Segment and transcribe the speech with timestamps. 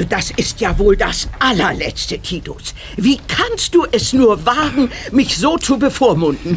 [0.00, 2.74] Also das ist ja wohl das allerletzte, Titus.
[2.96, 6.56] Wie kannst du es nur wagen, mich so zu bevormunden?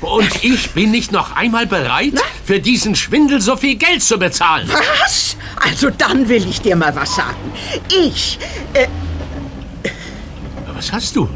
[0.00, 2.22] Und ich bin nicht noch einmal bereit, Na?
[2.42, 4.66] für diesen Schwindel so viel Geld zu bezahlen.
[5.02, 5.36] Was?
[5.56, 7.52] Also dann will ich dir mal was sagen.
[7.90, 8.38] Ich...
[8.72, 8.86] Äh,
[10.74, 11.28] was hast du?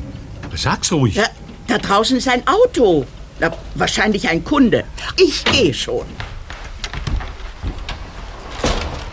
[0.55, 1.15] Sag's ruhig.
[1.15, 1.27] Da,
[1.67, 3.05] da draußen ist ein Auto.
[3.39, 4.85] Na, wahrscheinlich ein Kunde.
[5.19, 6.07] Ich gehe schon.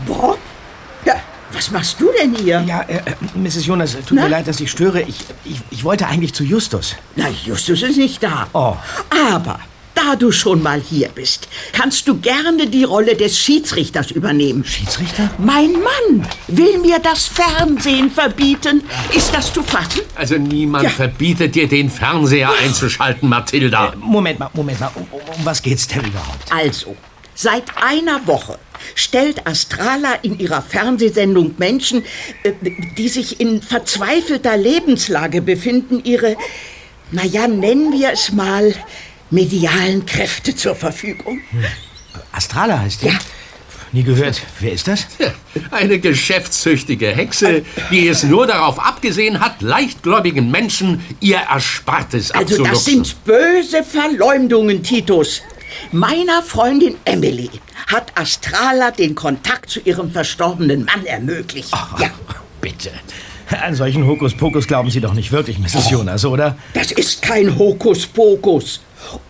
[0.08, 0.39] Bob?
[1.55, 2.64] Ja, was machst du denn hier?
[2.68, 3.66] Ja, äh, äh Mrs.
[3.66, 4.23] Jonas, tut Na?
[4.23, 5.02] mir leid, dass ich störe.
[5.02, 6.95] Ich, ich, ich wollte eigentlich zu Justus.
[7.16, 8.48] Na, Justus ist nicht da.
[8.54, 8.76] Oh.
[9.09, 9.59] Aber
[9.94, 14.66] da du schon mal hier bist, kannst du gerne die Rolle des Schiedsrichters übernehmen.
[14.66, 15.31] Schiedsrichter?
[15.38, 18.84] Mein Mann will mir das Fernsehen verbieten.
[19.16, 20.02] Ist das zu fassen?
[20.16, 20.90] Also niemand ja.
[20.90, 23.94] verbietet dir, den Fernseher einzuschalten, Mathilda.
[23.94, 24.92] Äh, Moment mal, Moment mal.
[24.95, 26.52] Um, um was geht's denn überhaupt?
[26.52, 26.97] Also,
[27.34, 28.59] seit einer Woche
[28.94, 32.03] stellt Astrala in ihrer Fernsehsendung Menschen,
[32.44, 32.53] äh,
[32.97, 36.38] die sich in verzweifelter Lebenslage befinden, ihre,
[37.11, 38.73] naja, nennen wir es mal,
[39.31, 41.41] medialen Kräfte zur Verfügung.
[41.52, 41.66] Hm.
[42.31, 43.08] Astrala heißt die?
[43.08, 43.19] Ja.
[43.95, 44.41] Nie gehört.
[44.59, 45.08] Wer ist das?
[45.72, 52.83] Eine geschäftssüchtige Hexe, die es nur darauf abgesehen hat, leichtgläubigen Menschen ihr Erspartes Also das
[52.83, 55.41] sind böse Verleumdungen, Titus.
[55.92, 57.50] Meiner Freundin Emily
[57.88, 61.72] hat Astrala den Kontakt zu ihrem verstorbenen Mann ermöglicht.
[61.73, 62.09] Oh, ja.
[62.62, 62.92] Bitte.
[63.62, 65.88] An solchen Hokuspokus glauben Sie doch nicht wirklich, Mrs.
[65.88, 66.58] Oh, Jonas, oder?
[66.73, 68.81] Das ist kein Hokuspokus.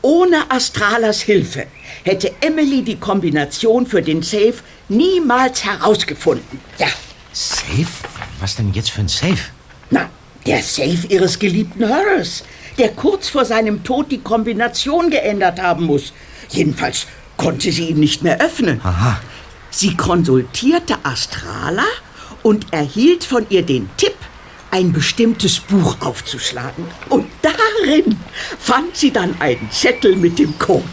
[0.02, 1.68] Ohne Astralas Hilfe
[2.04, 4.56] hätte Emily die Kombination für den Safe
[4.88, 6.62] niemals herausgefunden.
[6.78, 6.88] Ja.
[7.34, 7.88] Safe?
[8.40, 9.38] Was denn jetzt für ein Safe?
[9.90, 10.10] Na,
[10.46, 12.46] der Safe ihres geliebten Horace,
[12.78, 16.14] der kurz vor seinem Tod die Kombination geändert haben muss.
[16.50, 17.08] Jedenfalls
[17.38, 18.80] konnte sie ihn nicht mehr öffnen.
[18.84, 19.20] Aha.
[19.72, 21.86] Sie konsultierte Astrala
[22.44, 24.16] und erhielt von ihr den Tipp,
[24.72, 26.86] ein bestimmtes Buch aufzuschlagen.
[27.10, 28.20] Und darin
[28.60, 30.84] fand sie dann einen Zettel mit dem Code.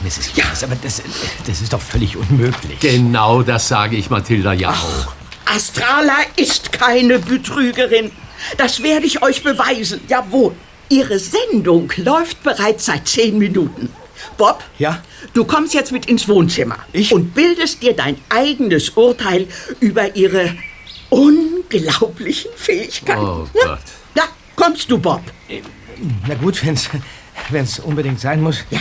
[0.00, 0.30] Mrs.
[0.36, 0.44] Ja.
[0.62, 1.02] aber das,
[1.46, 2.78] das ist doch völlig unmöglich.
[2.80, 5.12] Genau das sage ich Mathilda ja auch.
[5.44, 8.12] Astrala ist keine Betrügerin.
[8.56, 10.00] Das werde ich euch beweisen.
[10.08, 10.54] Jawohl.
[10.88, 13.90] Ihre Sendung läuft bereits seit zehn Minuten.
[14.38, 14.64] Bob?
[14.78, 15.02] Ja?
[15.34, 16.78] Du kommst jetzt mit ins Wohnzimmer.
[16.92, 17.12] Ich?
[17.12, 19.46] Und bildest dir dein eigenes Urteil
[19.80, 20.56] über ihre
[21.10, 23.20] unglaublichen Fähigkeiten.
[23.20, 23.80] Oh Gott.
[24.14, 24.22] Da
[24.56, 25.20] kommst du, Bob.
[26.26, 26.88] Na gut, wenn's,
[27.50, 28.64] wenn's unbedingt sein muss.
[28.70, 28.80] Ja.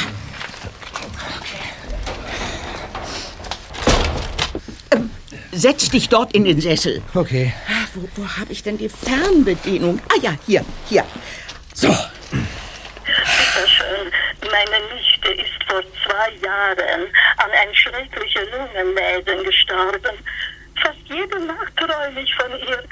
[4.92, 5.10] Ähm,
[5.52, 7.02] setz dich dort in den Sessel.
[7.14, 7.54] Okay.
[7.68, 10.00] Ah, wo, wo habe ich denn die Fernbedienung?
[10.10, 11.04] Ah ja, hier, hier.
[11.74, 11.88] So.
[13.66, 14.12] Schön.
[14.42, 15.02] Meine
[16.18, 17.08] zwei Jahren
[17.38, 20.18] an ein schreckliches Lungenläden gestorben.
[20.82, 22.84] Fast jede Nacht träume ich von ihr.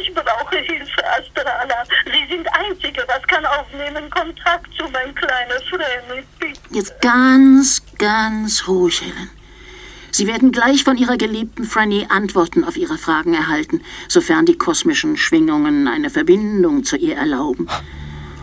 [0.00, 1.84] Ich brauche Hilfe, Astrala.
[2.04, 6.26] Sie sind Einzige, was kann aufnehmen Kontakt zu meinem kleinen Freund.
[6.70, 9.30] Jetzt ganz, ganz ruhig, Helen.
[10.10, 15.16] Sie werden gleich von Ihrer geliebten Franny Antworten auf Ihre Fragen erhalten, sofern die kosmischen
[15.16, 17.68] Schwingungen eine Verbindung zu ihr erlauben.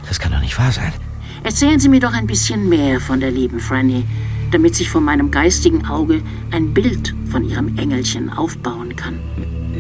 [0.06, 1.11] Das kann doch nicht wahr sein.
[1.44, 4.04] Erzählen Sie mir doch ein bisschen mehr von der lieben Franny
[4.52, 6.22] damit sich vor meinem geistigen Auge
[6.52, 9.20] ein Bild von ihrem Engelchen aufbauen kann.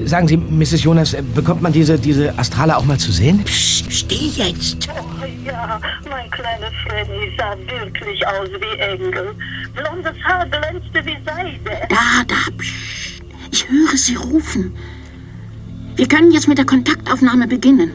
[0.05, 0.83] Sagen Sie, Mrs.
[0.83, 3.43] Jonas, bekommt man diese, diese Astrale auch mal zu sehen?
[3.43, 4.87] Psst, steh jetzt!
[4.89, 5.79] Oh ja,
[6.09, 9.35] mein kleiner Freddy sah wirklich aus wie Engel.
[9.75, 11.87] Blondes Haar glänzte wie Seide.
[11.89, 13.21] Da, da, psst.
[13.51, 14.73] Ich höre Sie rufen.
[15.97, 17.91] Wir können jetzt mit der Kontaktaufnahme beginnen.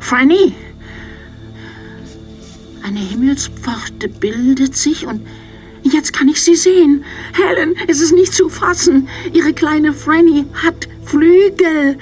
[0.00, 0.54] Franny!
[2.84, 5.26] Eine Himmelspforte bildet sich und
[5.86, 7.04] Jetzt kann ich sie sehen.
[7.34, 9.06] Helen, es ist nicht zu fassen.
[9.34, 11.98] Ihre kleine Franny hat Flügel.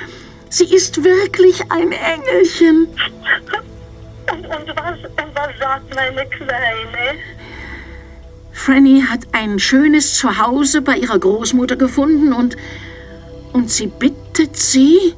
[0.50, 2.86] Sie ist wirklich ein Engelchen.
[4.30, 7.18] Und, und, was, und was sagt meine Kleine?
[8.52, 12.56] Franny hat ein schönes Zuhause bei ihrer Großmutter gefunden und,
[13.52, 15.14] und sie bittet sie,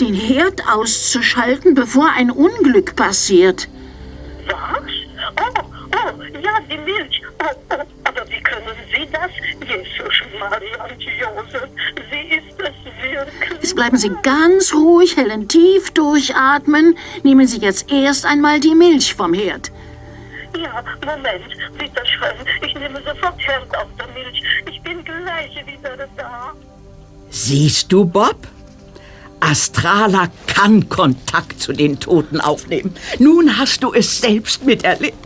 [0.00, 3.68] den Herd auszuschalten, bevor ein Unglück passiert.
[4.48, 4.92] Was?
[5.40, 7.22] Oh, oh, ja, die Milch.
[7.42, 9.30] Oh, oh, aber wie können Sie das?
[9.66, 11.68] Jesus, Maria und Josef,
[12.10, 13.50] sie ist es wirklich.
[13.62, 16.96] Jetzt bleiben Sie ganz ruhig, Helen, tief durchatmen.
[17.22, 19.72] Nehmen Sie jetzt erst einmal die Milch vom Herd.
[20.56, 22.66] Ja, Moment, bitte schön.
[22.66, 24.42] Ich nehme sofort Herd aus der Milch.
[24.70, 26.52] Ich bin gleich wieder da.
[27.30, 28.36] Siehst du, Bob?
[29.40, 32.94] Astrala kann Kontakt zu den Toten aufnehmen.
[33.18, 35.16] Nun hast du es selbst miterlebt.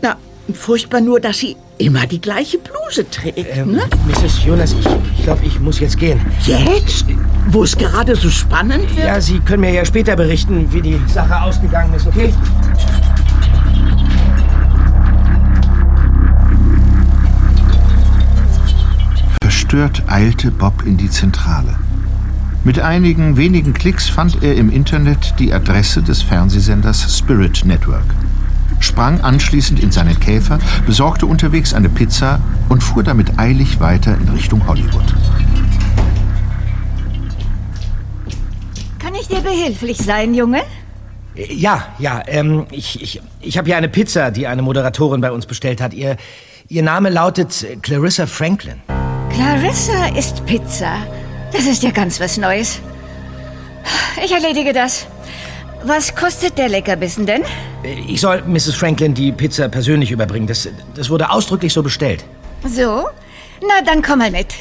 [0.00, 0.16] Na,
[0.54, 3.82] furchtbar nur, dass sie immer die gleiche Bluse trägt, ähm, ne?
[4.06, 4.44] Mrs.
[4.44, 4.86] Jonas, ich,
[5.16, 6.20] ich glaube, ich muss jetzt gehen.
[6.44, 7.06] Jetzt?
[7.50, 9.06] wo es gerade so spannend wird?
[9.06, 12.32] Ja, Sie können mir ja später berichten, wie die Sache ausgegangen ist, okay?
[19.42, 21.76] Verstört eilte Bob in die Zentrale.
[22.64, 28.04] Mit einigen wenigen Klicks fand er im Internet die Adresse des Fernsehsenders Spirit Network,
[28.80, 34.28] sprang anschließend in seinen Käfer, besorgte unterwegs eine Pizza und fuhr damit eilig weiter in
[34.28, 35.14] Richtung Hollywood.
[38.98, 40.62] Kann ich dir behilflich sein, Junge?
[41.36, 45.46] Ja, ja, ähm, ich, ich, ich habe hier eine Pizza, die eine Moderatorin bei uns
[45.46, 45.94] bestellt hat.
[45.94, 46.16] Ihr,
[46.68, 48.82] ihr Name lautet Clarissa Franklin.
[49.30, 50.96] Clarissa ist Pizza.
[51.52, 52.80] Das ist ja ganz was Neues.
[54.24, 55.06] Ich erledige das.
[55.84, 57.42] Was kostet der Leckerbissen denn?
[57.82, 58.74] Ich soll Mrs.
[58.74, 60.46] Franklin die Pizza persönlich überbringen.
[60.46, 62.24] Das, das wurde ausdrücklich so bestellt.
[62.64, 63.08] So?
[63.60, 64.54] Na, dann komm mal mit.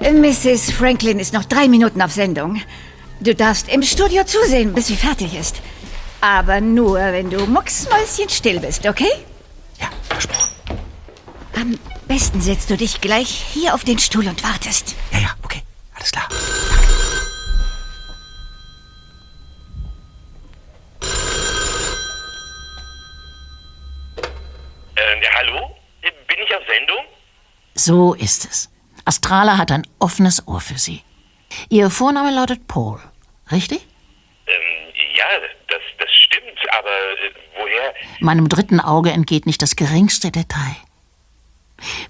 [0.00, 0.72] Mrs.
[0.72, 2.60] Franklin ist noch drei Minuten auf Sendung.
[3.20, 5.60] Du darfst im Studio zusehen, bis sie fertig ist.
[6.20, 9.10] Aber nur, wenn du mucksmäuschenstill bist, okay?
[9.80, 10.50] Ja, versprochen.
[11.54, 11.78] Am
[12.12, 14.96] besten setzt du dich gleich hier auf den Stuhl und wartest.
[15.12, 15.62] Ja, ja, okay.
[15.94, 16.28] Alles klar.
[24.94, 25.74] Äh, hallo?
[26.02, 27.02] Bin ich auf Sendung?
[27.74, 28.70] So ist es.
[29.06, 31.02] Astrala hat ein offenes Ohr für Sie.
[31.70, 33.00] Ihr Vorname lautet Paul,
[33.50, 33.86] richtig?
[34.46, 35.24] Ähm, ja,
[35.66, 37.94] das, das stimmt, aber äh, woher?
[38.20, 40.76] Meinem dritten Auge entgeht nicht das geringste Detail.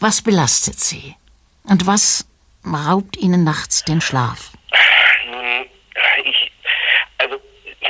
[0.01, 1.17] Was belastet Sie?
[1.65, 2.27] Und was
[2.65, 4.51] raubt Ihnen nachts den Schlaf?
[5.31, 5.67] Nun,
[6.25, 6.53] ich.
[7.19, 7.41] Also,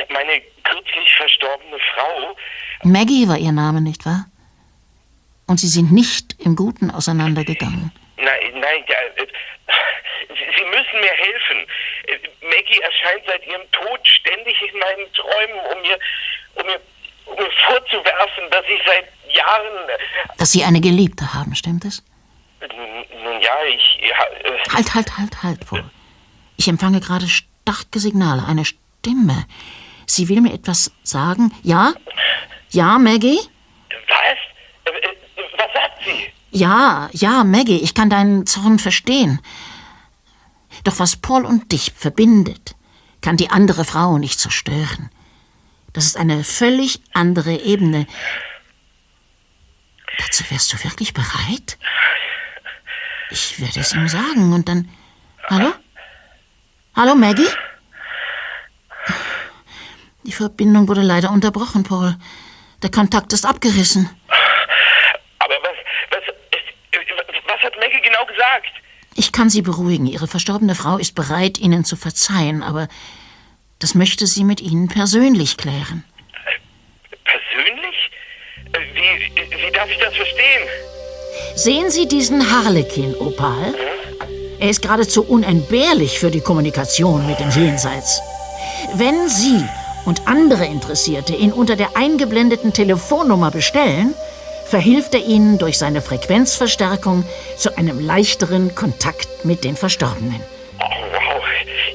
[0.08, 2.37] meine kürzlich verstorbene Frau.
[2.84, 4.26] Maggie war Ihr Name, nicht wahr?
[5.46, 7.93] Und Sie sind nicht im Guten auseinandergegangen.
[8.17, 9.26] Nein, nein, ja, äh,
[10.28, 11.67] Sie, müssen mir helfen.
[12.06, 15.99] Äh, Maggie erscheint seit ihrem Tod ständig in meinen Träumen, um mir,
[16.55, 16.81] um mir,
[17.26, 19.08] um mir vorzuwerfen, dass ich seit
[19.42, 19.88] Jahren.
[19.88, 22.02] äh, Dass Sie eine Geliebte haben, stimmt es?
[22.60, 24.00] Nun, ja, ich.
[24.08, 25.84] Ja, äh, Halt, halt, halt, halt, Paul.
[26.56, 29.46] Ich empfange gerade starke Signale, eine Stimme.
[30.06, 31.52] Sie will mir etwas sagen?
[31.62, 31.92] Ja?
[32.70, 33.38] Ja, Maggie?
[34.08, 34.92] was?
[34.94, 35.08] Äh,
[35.56, 36.32] Was sagt sie?
[36.50, 39.40] Ja, ja, Maggie, ich kann deinen Zorn verstehen.
[40.84, 42.74] Doch was Paul und dich verbindet,
[43.20, 45.10] kann die andere Frau nicht zerstören.
[45.92, 48.06] Das ist eine völlig andere Ebene.
[50.19, 51.79] Dazu wärst du wirklich bereit?
[53.31, 54.88] Ich werde es ihm sagen und dann.
[55.49, 55.73] Hallo?
[56.94, 57.49] Hallo, Maggie?
[60.25, 62.17] Die Verbindung wurde leider unterbrochen, Paul.
[62.82, 64.09] Der Kontakt ist abgerissen.
[65.38, 65.76] Aber was,
[66.11, 66.23] was,
[67.47, 68.69] was hat Maggie genau gesagt?
[69.14, 70.06] Ich kann Sie beruhigen.
[70.06, 72.88] Ihre verstorbene Frau ist bereit, Ihnen zu verzeihen, aber
[73.79, 76.05] das möchte sie mit Ihnen persönlich klären.
[79.02, 80.62] Wie, wie darf ich das verstehen?
[81.56, 83.75] Sehen Sie diesen Harlekin, Opal?
[84.61, 88.21] Er ist geradezu unentbehrlich für die Kommunikation mit dem Jenseits.
[88.94, 89.64] Wenn Sie
[90.06, 94.14] und andere Interessierte ihn unter der eingeblendeten Telefonnummer bestellen,
[94.66, 97.25] verhilft er Ihnen durch seine Frequenzverstärkung
[97.56, 100.40] zu einem leichteren Kontakt mit den Verstorbenen.
[100.78, 101.42] Oh, wow.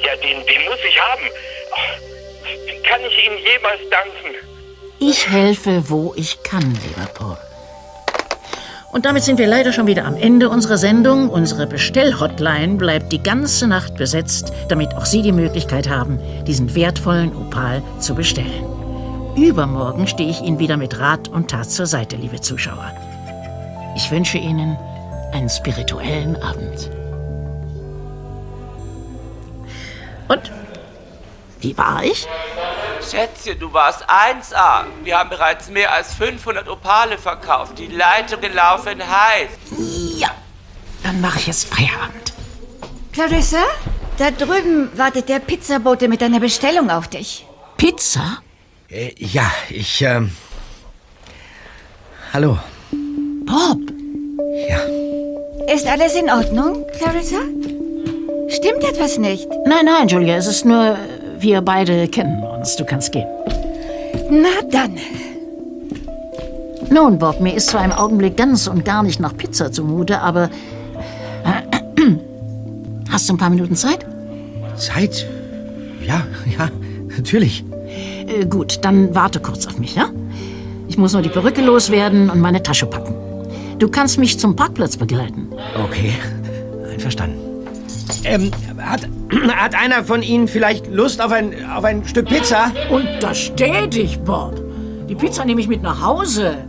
[0.04, 1.24] Ja, den, den muss ich haben.
[1.72, 4.57] Oh, wie kann ich Ihnen jemals danken?
[5.00, 7.38] Ich helfe, wo ich kann, lieber Paul.
[8.92, 11.30] Und damit sind wir leider schon wieder am Ende unserer Sendung.
[11.30, 17.36] Unsere Bestellhotline bleibt die ganze Nacht besetzt, damit auch Sie die Möglichkeit haben, diesen wertvollen
[17.36, 18.66] Opal zu bestellen.
[19.36, 22.92] Übermorgen stehe ich Ihnen wieder mit Rat und Tat zur Seite, liebe Zuschauer.
[23.96, 24.76] Ich wünsche Ihnen
[25.32, 26.90] einen spirituellen Abend.
[30.28, 30.52] Und?
[31.60, 32.28] Wie war ich?
[33.10, 34.84] Schätzchen, du warst 1A.
[35.04, 37.78] Wir haben bereits mehr als 500 Opale verkauft.
[37.80, 39.50] Die Leitungen laufen heiß.
[40.18, 40.30] Ja.
[41.04, 42.34] Dann mache ich jetzt Feierabend.
[43.14, 43.64] Clarissa,
[44.18, 47.46] da drüben wartet der Pizzabote mit deiner Bestellung auf dich.
[47.78, 48.40] Pizza?
[48.90, 50.32] Äh, ja, ich, ähm.
[52.34, 52.58] Hallo.
[53.46, 53.80] Bob,
[54.70, 54.80] Ja.
[55.74, 57.40] Ist alles in Ordnung, Clarissa?
[58.50, 59.48] Stimmt etwas nicht?
[59.66, 60.98] Nein, nein, Julia, es ist nur,
[61.40, 62.76] wir beide kennen uns.
[62.76, 63.28] Du kannst gehen.
[64.30, 64.98] Na dann.
[66.90, 70.50] Nun, Bob, mir ist zwar im Augenblick ganz und gar nicht nach Pizza zumute, aber.
[73.10, 74.06] Hast du ein paar Minuten Zeit?
[74.76, 75.28] Zeit?
[76.06, 76.26] Ja,
[76.58, 76.70] ja,
[77.16, 77.64] natürlich.
[78.28, 80.10] Äh, gut, dann warte kurz auf mich, ja?
[80.88, 83.16] Ich muss nur die Perücke loswerden und meine Tasche packen.
[83.80, 85.50] Du kannst mich zum Parkplatz begleiten.
[85.84, 86.14] Okay,
[86.92, 87.38] einverstanden.
[88.24, 89.08] Ähm, hat,
[89.56, 92.72] hat einer von Ihnen vielleicht Lust auf ein, auf ein Stück Pizza?
[92.90, 94.62] Untersteh dich, Bob.
[95.10, 96.66] Die Pizza nehme ich mit nach Hause.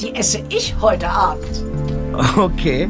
[0.00, 1.64] Die esse ich heute Abend.
[2.36, 2.88] Okay.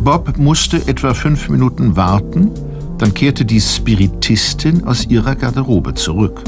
[0.00, 2.52] Bob musste etwa fünf Minuten warten,
[2.98, 6.42] dann kehrte die Spiritistin aus ihrer Garderobe zurück.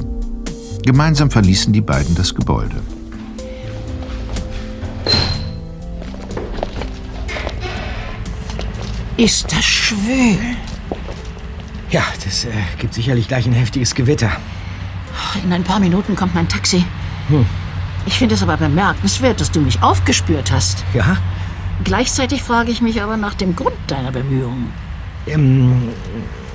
[0.83, 2.77] Gemeinsam verließen die beiden das Gebäude.
[9.17, 10.39] Ist das schwül?
[11.91, 14.31] Ja, das äh, gibt sicherlich gleich ein heftiges Gewitter.
[15.43, 16.85] In ein paar Minuten kommt mein Taxi.
[17.29, 17.45] Hm.
[18.07, 20.85] Ich finde es aber bemerkenswert, dass du mich aufgespürt hast.
[20.95, 21.17] Ja?
[21.85, 24.73] Gleichzeitig frage ich mich aber nach dem Grund deiner Bemühungen.
[25.27, 25.91] Ähm,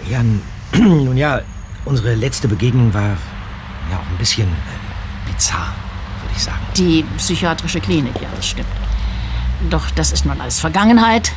[0.10, 0.24] ja,
[0.78, 1.42] nun ja,
[1.86, 3.18] unsere letzte Begegnung war
[3.92, 5.74] ja auch ein bisschen äh, bizarr,
[6.22, 6.60] würde ich sagen.
[6.78, 8.68] Die psychiatrische Klinik, ja, das stimmt.
[9.70, 11.32] Doch das ist nun alles Vergangenheit.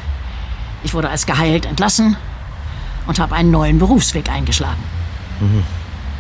[0.83, 2.17] Ich wurde als geheilt entlassen
[3.07, 4.83] und habe einen neuen Berufsweg eingeschlagen.
[5.41, 5.63] Mhm.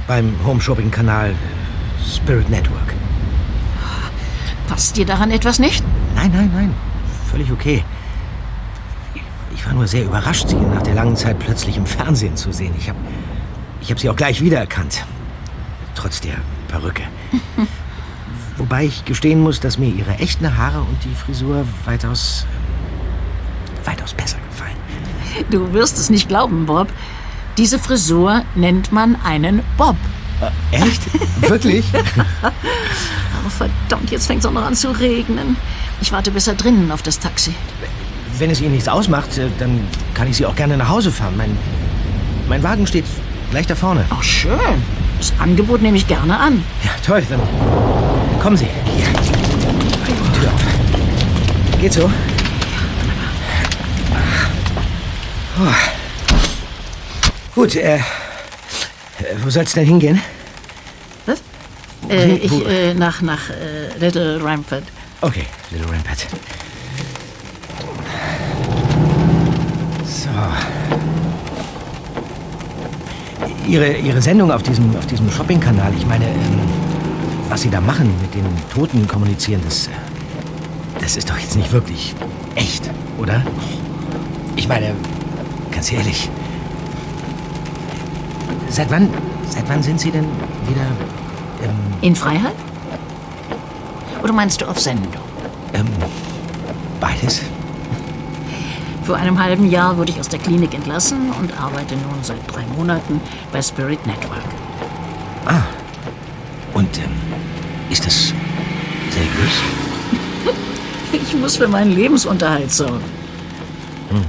[0.06, 1.34] Beim Home-Shopping-Kanal äh,
[2.08, 2.94] Spirit Network.
[4.68, 5.84] Passt dir daran etwas nicht?
[6.14, 6.74] Nein, nein, nein.
[7.30, 7.84] Völlig okay.
[9.56, 12.74] Ich war nur sehr überrascht, Sie nach der langen Zeit plötzlich im Fernsehen zu sehen.
[12.78, 12.98] Ich habe
[13.80, 15.04] ich hab Sie auch gleich wiedererkannt.
[15.94, 16.36] Trotz der
[16.68, 17.02] Perücke.
[18.58, 22.46] Wobei ich gestehen muss, dass mir Ihre echten Haare und die Frisur weitaus,
[23.84, 24.76] weitaus besser gefallen.
[25.50, 26.88] Du wirst es nicht glauben, Bob.
[27.56, 29.96] Diese Frisur nennt man einen Bob.
[30.72, 31.02] Äh, echt?
[31.48, 31.84] Wirklich?
[32.42, 35.56] Oh, verdammt, jetzt fängt es auch noch an zu regnen.
[36.00, 37.54] Ich warte besser drinnen auf das Taxi.
[38.38, 39.80] Wenn es Ihnen nichts ausmacht, äh, dann
[40.14, 41.36] kann ich Sie auch gerne nach Hause fahren.
[41.36, 41.56] Mein,
[42.48, 43.04] mein Wagen steht
[43.50, 44.04] gleich da vorne.
[44.10, 44.58] Ach, schön.
[45.18, 46.62] Das Angebot nehme ich gerne an.
[46.84, 47.22] Ja, toll.
[47.28, 47.40] Dann
[48.40, 48.66] kommen Sie.
[48.96, 49.06] Hier.
[50.06, 51.80] Die Tür auf.
[51.80, 52.10] Geht so?
[55.58, 55.72] Oh.
[57.54, 58.00] Gut, äh, äh,
[59.42, 60.20] wo soll's denn hingehen?
[61.24, 61.40] Was?
[62.10, 64.84] Äh, ich, äh, nach, nach äh, Little Rampart.
[65.22, 66.26] Okay, Little Rampart.
[70.04, 70.28] So.
[73.66, 76.60] Ihre, Ihre Sendung auf diesem, auf diesem Shopping-Kanal, ich meine, ähm,
[77.48, 79.90] was Sie da machen, mit den Toten kommunizieren, das, äh,
[81.00, 82.14] das ist doch jetzt nicht wirklich
[82.54, 83.42] echt, oder?
[84.54, 84.94] Ich meine,
[85.72, 86.28] ganz ehrlich,
[88.68, 89.08] seit wann,
[89.48, 90.26] seit wann sind Sie denn
[90.68, 90.86] wieder,
[91.62, 91.70] ähm,
[92.02, 92.54] In Freiheit?
[94.22, 95.12] Oder meinst du auf Sendung?
[95.74, 95.86] ähm,
[97.00, 97.42] beides?
[99.06, 102.66] Vor einem halben Jahr wurde ich aus der Klinik entlassen und arbeite nun seit drei
[102.76, 103.20] Monaten
[103.52, 104.42] bei Spirit Network.
[105.44, 105.62] Ah.
[106.74, 107.12] Und ähm,
[107.88, 108.34] ist das
[109.10, 109.54] seriös?
[111.12, 113.04] Ich muss für meinen Lebensunterhalt sorgen.
[114.10, 114.24] Hm.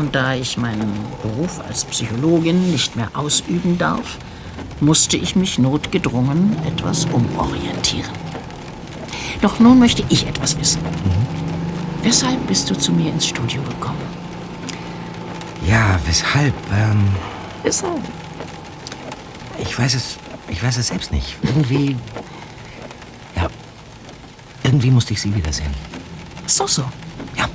[0.00, 4.18] Und da ich meinen Beruf als Psychologin nicht mehr ausüben darf,
[4.80, 8.10] musste ich mich notgedrungen etwas umorientieren.
[9.40, 10.80] Doch nun möchte ich etwas wissen.
[12.04, 13.98] Weshalb bist du zu mir ins Studio gekommen?
[15.66, 16.52] Ja, weshalb?
[16.72, 17.08] Ähm,
[17.62, 18.02] Weshalb?
[19.58, 20.16] ich weiß es,
[20.48, 21.36] ich weiß es selbst nicht.
[21.42, 21.96] Irgendwie,
[23.34, 23.46] ja,
[24.62, 25.72] irgendwie musste ich Sie wiedersehen.
[26.46, 26.82] So, so.
[27.38, 27.46] Ja.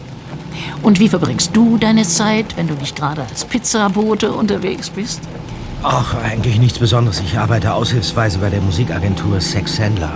[0.81, 5.21] Und wie verbringst du deine Zeit, wenn du nicht gerade als Pizzabote unterwegs bist?
[5.83, 7.19] Ach, eigentlich nichts Besonderes.
[7.21, 10.11] Ich arbeite aushilfsweise bei der Musikagentur Sex Sandler,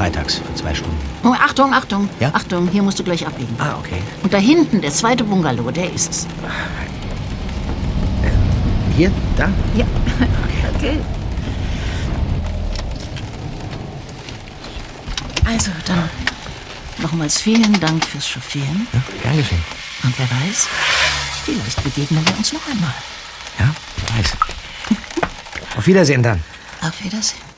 [0.00, 0.96] freitags für zwei Stunden.
[1.22, 2.30] Oh, Achtung, Achtung, Ja?
[2.32, 3.54] Achtung, hier musst du gleich abbiegen.
[3.58, 4.00] Ah, okay.
[4.22, 6.26] Und da hinten, der zweite Bungalow, der ist's.
[8.96, 9.50] Hier, da?
[9.76, 9.84] Ja,
[10.74, 10.98] okay.
[15.44, 16.08] Also, dann
[17.02, 18.86] nochmals vielen Dank fürs Chauffieren.
[18.94, 19.62] Ja, gern geschehen.
[20.02, 20.66] Und wer weiß,
[21.44, 22.94] vielleicht begegnen wir uns noch einmal.
[23.58, 24.36] Ja, ich weiß.
[25.76, 26.42] Auf Wiedersehen dann.
[26.80, 27.49] Auf Wiedersehen.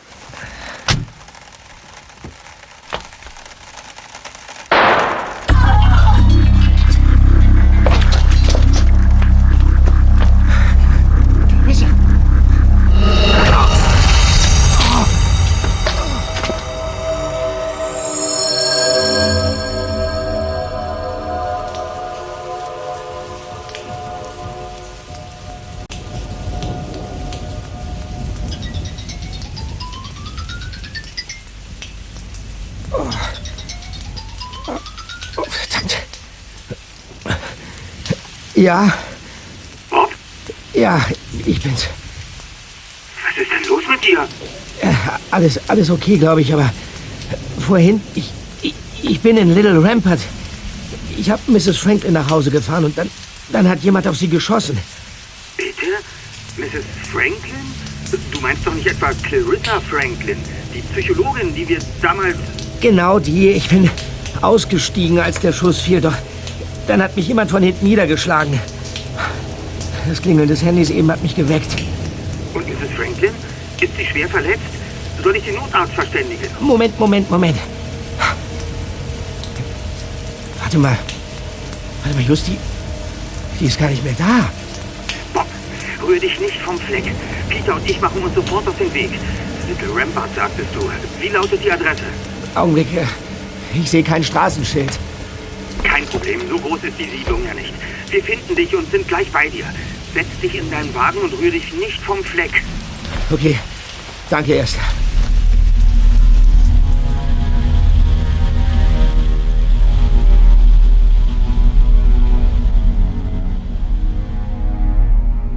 [38.63, 38.93] Ja.
[40.73, 41.05] Ja,
[41.45, 41.89] ich bin's.
[44.01, 44.29] dir?
[44.81, 44.93] Äh,
[45.33, 46.73] alles, alles okay, glaube ich, aber
[47.59, 48.31] vorhin, ich,
[48.63, 50.21] ich, ich bin in Little Rampart.
[51.19, 51.77] Ich habe Mrs.
[51.79, 53.11] Franklin nach Hause gefahren und dann,
[53.51, 54.79] dann hat jemand auf sie geschossen.
[55.57, 55.87] Bitte?
[56.57, 56.85] Mrs.
[57.13, 57.63] Franklin?
[58.31, 60.39] Du meinst doch nicht etwa Clarissa Franklin,
[60.73, 62.37] die Psychologin, die wir damals...
[62.81, 63.51] Genau die.
[63.51, 63.91] Ich bin
[64.41, 66.15] ausgestiegen, als der Schuss fiel, doch
[66.87, 68.59] dann hat mich jemand von hinten niedergeschlagen.
[70.09, 71.71] Das Klingeln des Handys eben hat mich geweckt.
[72.55, 72.91] Und Mrs.
[72.97, 73.31] Franklin?
[73.81, 74.61] Ist sie schwer verletzt?
[75.23, 76.47] Soll ich den Notarzt verständigen?
[76.61, 77.57] Moment, Moment, Moment.
[80.61, 80.97] Warte mal.
[82.03, 82.57] Warte mal, Justi.
[83.61, 84.49] Die ist gar nicht mehr da.
[85.33, 85.47] Bob,
[86.07, 87.05] rühr dich nicht vom Fleck.
[87.49, 89.11] Peter und ich machen uns sofort auf den Weg.
[89.69, 90.81] Little Rampart, sagtest du.
[91.21, 92.03] Wie lautet die Adresse?
[92.55, 92.93] Augenblick.
[92.97, 93.05] äh,
[93.79, 94.91] Ich sehe kein Straßenschild.
[96.13, 97.73] Problem, so groß ist die Siedlung ja nicht.
[98.11, 99.65] Wir finden dich und sind gleich bei dir.
[100.13, 102.63] Setz dich in deinen Wagen und rühr dich nicht vom Fleck.
[103.31, 103.59] Okay.
[104.29, 104.77] Danke erst.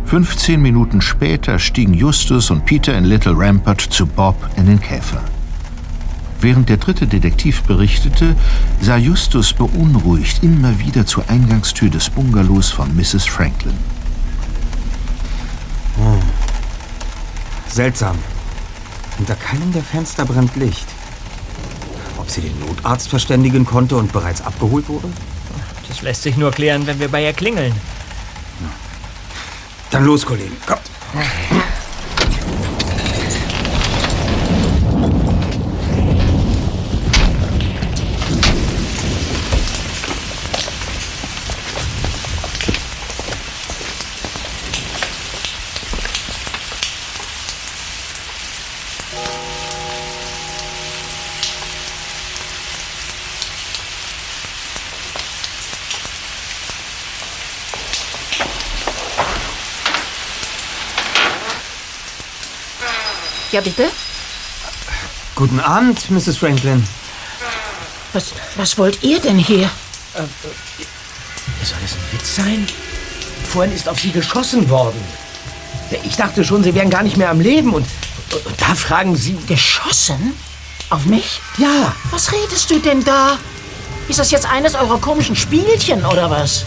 [0.05, 5.21] Fünfzehn Minuten später stiegen Justus und Peter in Little Rampart zu Bob in den Käfer.
[6.45, 8.35] Während der dritte Detektiv berichtete,
[8.79, 13.25] sah Justus beunruhigt immer wieder zur Eingangstür des Bungalows von Mrs.
[13.25, 13.73] Franklin.
[17.67, 18.15] Seltsam.
[19.17, 20.85] Hinter keinem der Fenster brennt Licht.
[22.19, 25.07] Ob sie den Notarzt verständigen konnte und bereits abgeholt wurde?
[25.87, 27.73] Das lässt sich nur klären, wenn wir bei ihr klingeln.
[29.89, 30.55] Dann los, Kollegen.
[30.67, 30.83] Kommt.
[63.55, 63.89] Ja, bitte?
[65.33, 66.35] Guten Abend, Mrs.
[66.35, 66.85] Franklin.
[68.11, 69.69] Was, was wollt ihr denn hier?
[70.13, 72.67] Soll das ein Witz sein?
[73.47, 75.01] Vorhin ist auf sie geschossen worden.
[76.03, 77.87] Ich dachte schon, sie wären gar nicht mehr am Leben und,
[78.33, 79.37] und, und da fragen sie...
[79.47, 80.33] Geschossen?
[80.89, 81.39] Auf mich?
[81.57, 83.37] Ja, Was redest du denn da?
[84.09, 86.65] Ist das jetzt eines eurer komischen Spielchen oder was?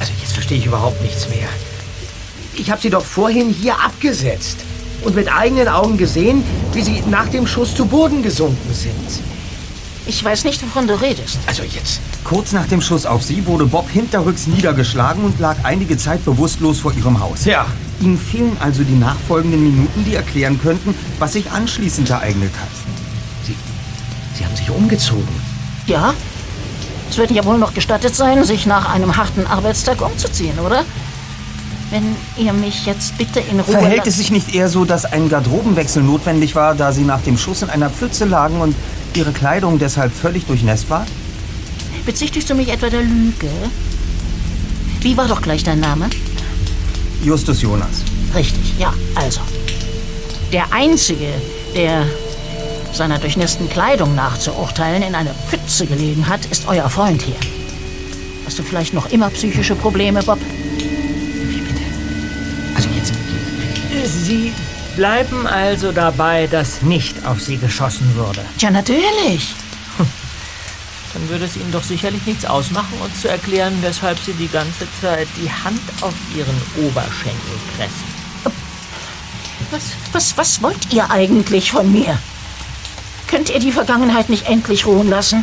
[0.00, 1.48] also jetzt verstehe ich überhaupt nichts mehr.
[2.56, 4.64] Ich habe sie doch vorhin hier abgesetzt
[5.02, 9.22] und mit eigenen Augen gesehen, wie sie nach dem Schuss zu Boden gesunken sind.
[10.06, 11.38] Ich weiß nicht, wovon du redest.
[11.46, 12.00] Also jetzt...
[12.24, 16.80] Kurz nach dem Schuss auf sie wurde Bob hinterrücks niedergeschlagen und lag einige Zeit bewusstlos
[16.80, 17.44] vor ihrem Haus.
[17.44, 17.66] Ja,
[18.00, 22.68] Ihnen fehlen also die nachfolgenden Minuten, die erklären könnten, was sich anschließend ereignet hat.
[23.44, 23.56] sie,
[24.36, 25.28] sie haben sich umgezogen.
[25.86, 26.14] Ja?
[27.10, 30.84] Es wird ja wohl noch gestattet sein, sich nach einem harten Arbeitstag umzuziehen, oder?
[31.90, 33.72] Wenn ihr mich jetzt bitte in Ruhe...
[33.72, 37.38] Verhält es sich nicht eher so, dass ein Garderobenwechsel notwendig war, da sie nach dem
[37.38, 38.74] Schuss in einer Pfütze lagen und
[39.14, 41.06] ihre Kleidung deshalb völlig durchnässt war?
[42.04, 43.48] Bezichtigst du mich etwa der Lüge?
[45.00, 46.10] Wie war doch gleich dein Name?
[47.22, 48.02] Justus Jonas.
[48.34, 49.40] Richtig, ja, also.
[50.52, 51.28] Der Einzige,
[51.74, 52.04] der
[52.92, 57.36] seiner durchnässten Kleidung nach zu urteilen in einer Pfütze gelegen hat, ist euer Freund hier.
[58.46, 60.38] Hast du vielleicht noch immer psychische Probleme, Bob?
[64.28, 64.52] Sie
[64.94, 68.44] bleiben also dabei, dass nicht auf sie geschossen wurde.
[68.58, 69.54] Ja, natürlich.
[71.14, 74.86] Dann würde es Ihnen doch sicherlich nichts ausmachen, uns zu erklären, weshalb Sie die ganze
[75.00, 78.04] Zeit die Hand auf Ihren Oberschenkel pressen.
[79.70, 82.18] Was, was, was wollt ihr eigentlich von mir?
[83.28, 85.42] Könnt ihr die Vergangenheit nicht endlich ruhen lassen?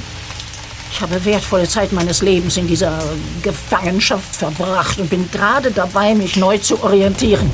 [0.91, 3.01] Ich habe wertvolle Zeit meines Lebens in dieser
[3.41, 7.51] Gefangenschaft verbracht und bin gerade dabei, mich neu zu orientieren.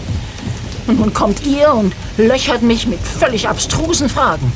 [0.88, 4.52] Und nun kommt ihr und löchert mich mit völlig abstrusen Fragen.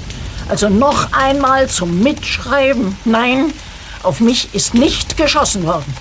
[0.49, 2.97] Also noch einmal zum Mitschreiben.
[3.05, 3.53] Nein,
[4.03, 5.93] auf mich ist nicht geschossen worden.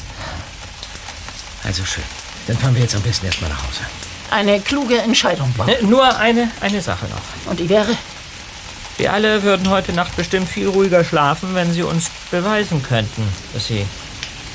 [1.65, 2.05] Also schön.
[2.47, 3.81] Dann fahren wir jetzt am besten erstmal nach Hause.
[4.31, 5.67] Eine kluge Entscheidung, Bob.
[5.67, 7.51] Ne, Nur eine, eine Sache noch.
[7.51, 7.97] Und die wäre?
[8.97, 13.67] Wir alle würden heute Nacht bestimmt viel ruhiger schlafen, wenn Sie uns beweisen könnten, dass
[13.67, 13.87] Sie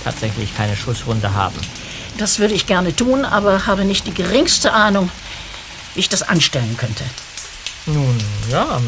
[0.03, 1.59] tatsächlich keine Schusswunde haben.
[2.17, 5.09] Das würde ich gerne tun, aber habe nicht die geringste Ahnung,
[5.93, 7.03] wie ich das anstellen könnte.
[7.85, 8.17] Nun,
[8.49, 8.79] ja.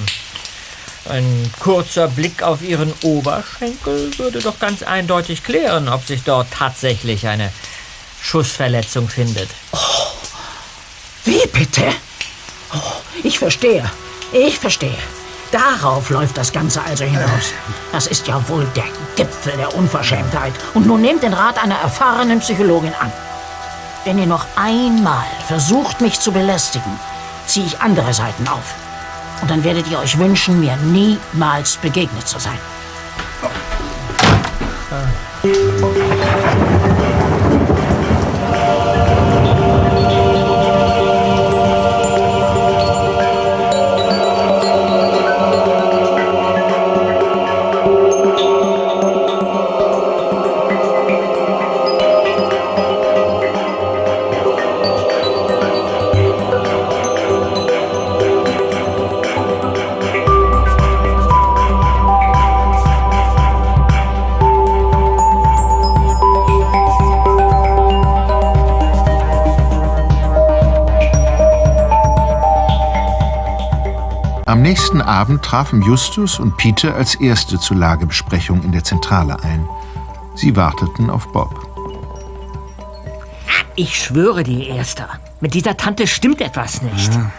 [1.10, 7.28] Ein kurzer Blick auf Ihren Oberschenkel würde doch ganz eindeutig klären, ob sich dort tatsächlich
[7.28, 7.52] eine
[8.22, 9.50] Schussverletzung findet.
[11.26, 11.84] Wie bitte?
[12.74, 12.78] Oh,
[13.24, 13.90] Ich verstehe.
[14.32, 14.98] Ich verstehe.
[15.52, 17.52] Darauf läuft das Ganze also hinaus.
[17.92, 18.86] Das ist ja wohl der
[19.18, 20.54] Gipfel der Unverschämtheit.
[20.74, 23.12] Und nun nehmt den Rat einer erfahrenen Psychologin an.
[24.04, 27.00] Wenn ihr noch einmal versucht, mich zu belästigen,
[27.46, 28.74] ziehe ich andere Seiten auf.
[29.42, 32.58] Und dann werdet ihr euch wünschen, mir niemals begegnet zu sein.
[36.84, 36.91] Am
[74.72, 79.68] nächsten Abend trafen Justus und Peter als Erste zur Lagebesprechung in der Zentrale ein.
[80.36, 81.68] Sie warteten auf Bob.
[83.76, 85.10] Ich schwöre dir, Erster.
[85.42, 87.14] Mit dieser Tante stimmt etwas nicht.
[87.14, 87.32] Ja.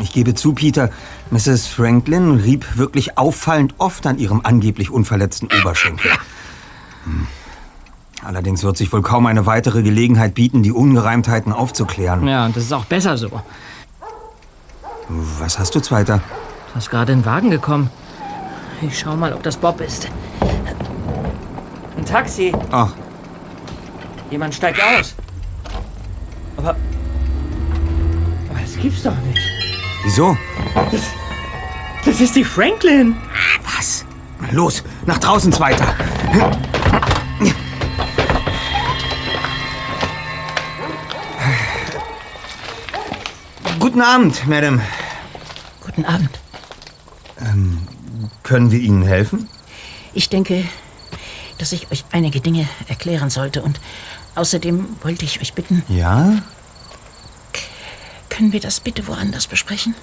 [0.00, 0.90] Ich gebe zu, Peter,
[1.32, 1.66] Mrs.
[1.66, 6.12] Franklin rieb wirklich auffallend oft an ihrem angeblich unverletzten Oberschenkel.
[7.02, 7.26] Hm.
[8.22, 12.28] Allerdings wird sich wohl kaum eine weitere Gelegenheit bieten, die Ungereimtheiten aufzuklären.
[12.28, 13.42] Ja, und das ist auch besser so.
[15.08, 16.20] Was hast du, Zweiter?
[16.72, 17.90] Da ist gerade ein Wagen gekommen.
[18.82, 20.08] Ich schau mal, ob das Bob ist.
[21.96, 22.52] Ein Taxi.
[22.70, 22.92] Ach,
[24.30, 25.14] Jemand steigt aus.
[26.56, 26.70] Aber.
[26.70, 29.40] Aber das gibt's doch nicht.
[30.04, 30.36] wieso?
[32.04, 33.16] Das ist die Franklin.
[33.76, 34.04] Was?
[34.52, 35.94] Los, nach draußen, Zweiter.
[43.78, 44.80] Guten Abend, Madame.
[45.84, 46.39] Guten Abend.
[47.42, 47.78] Ähm,
[48.42, 49.48] können wir Ihnen helfen?
[50.12, 50.64] Ich denke,
[51.58, 53.62] dass ich euch einige Dinge erklären sollte.
[53.62, 53.80] Und
[54.34, 56.42] außerdem wollte ich euch bitten, Ja?
[58.28, 59.94] können wir das bitte woanders besprechen?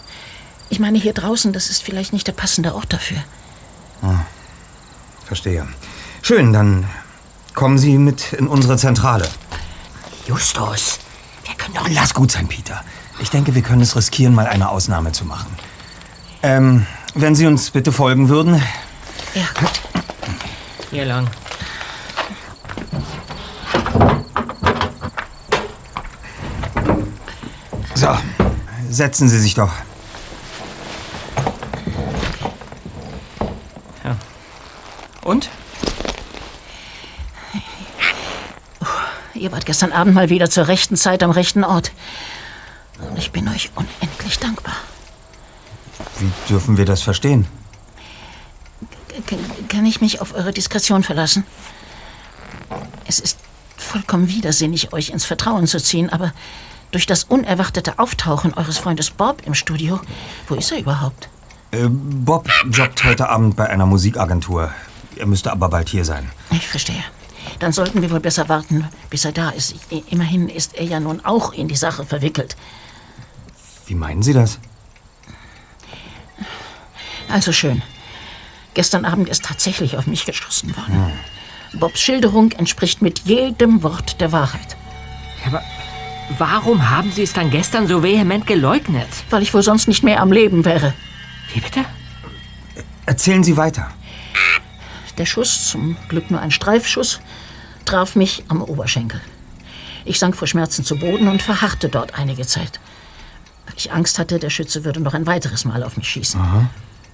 [0.70, 3.18] Ich meine, hier draußen, das ist vielleicht nicht der passende Ort dafür.
[4.02, 4.20] Ah,
[5.26, 5.68] verstehe.
[6.22, 6.86] Schön, dann
[7.54, 9.28] kommen Sie mit in unsere Zentrale.
[10.28, 11.00] Justus,
[11.46, 11.88] wir können doch...
[11.90, 12.84] Lass gut sein, Peter.
[13.20, 15.48] Ich denke, wir können es riskieren, mal eine Ausnahme zu machen.
[16.44, 16.86] Ähm,
[17.18, 18.62] wenn Sie uns bitte folgen würden.
[19.34, 19.72] Ja, gut.
[20.92, 21.30] Hier lang.
[27.96, 28.16] So,
[28.90, 29.72] setzen Sie sich doch.
[35.28, 35.50] Und?
[39.34, 41.92] Ihr wart gestern Abend mal wieder zur rechten Zeit am rechten Ort.
[43.10, 43.70] Und ich bin euch.
[43.97, 43.97] Wie
[46.50, 47.48] dürfen wir das verstehen?
[49.26, 51.44] Kann, kann ich mich auf eure Diskretion verlassen?
[53.06, 53.40] Es ist
[53.78, 56.34] vollkommen widersinnig, euch ins Vertrauen zu ziehen, aber
[56.92, 60.00] durch das unerwartete Auftauchen eures Freundes Bob im Studio,
[60.48, 61.30] wo ist er überhaupt?
[61.72, 64.72] Äh, Bob jobbt heute Abend bei einer Musikagentur.
[65.18, 66.30] Er müsste aber bald hier sein.
[66.52, 67.04] Ich verstehe.
[67.60, 69.76] Dann sollten wir wohl besser warten, bis er da ist.
[70.10, 72.56] Immerhin ist er ja nun auch in die Sache verwickelt.
[73.88, 74.60] Wie meinen Sie das?
[77.30, 77.82] Also schön.
[78.74, 81.12] Gestern Abend ist tatsächlich auf mich geschossen worden.
[81.74, 84.78] Bobs Schilderung entspricht mit jedem Wort der Wahrheit.
[85.46, 85.64] Aber
[86.38, 89.08] warum haben Sie es dann gestern so vehement geleugnet?
[89.30, 90.94] Weil ich wohl sonst nicht mehr am Leben wäre.
[91.54, 91.86] Wie bitte?
[93.06, 93.90] Erzählen Sie weiter.
[95.18, 97.20] Der Schuss, zum Glück nur ein Streifschuss,
[97.86, 99.20] traf mich am Oberschenkel.
[100.06, 102.80] Ich sank vor Schmerzen zu Boden und verharrte dort einige Zeit.
[103.66, 106.40] Weil ich Angst hatte, der Schütze würde noch ein weiteres Mal auf mich schießen.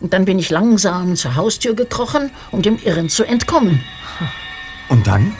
[0.04, 3.82] Und dann bin ich langsam zur Haustür gekrochen, um dem Irren zu entkommen.
[4.90, 5.34] Und dann?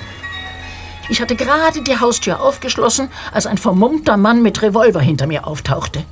[1.10, 6.06] Ich hatte gerade die Haustür aufgeschlossen, als ein vermummter Mann mit Revolver hinter mir auftauchte.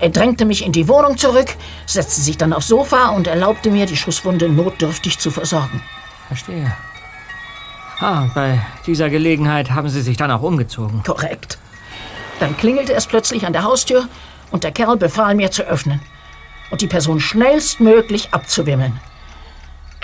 [0.00, 3.84] Er drängte mich in die Wohnung zurück, setzte sich dann aufs Sofa und erlaubte mir,
[3.84, 5.82] die Schusswunde notdürftig zu versorgen.
[6.26, 6.74] Verstehe.
[7.98, 11.02] Ah, bei dieser Gelegenheit haben Sie sich dann auch umgezogen.
[11.02, 11.58] Korrekt.
[12.38, 14.08] Dann klingelte es plötzlich an der Haustür
[14.50, 16.00] und der Kerl befahl mir zu öffnen
[16.70, 18.98] und die Person schnellstmöglich abzuwimmeln.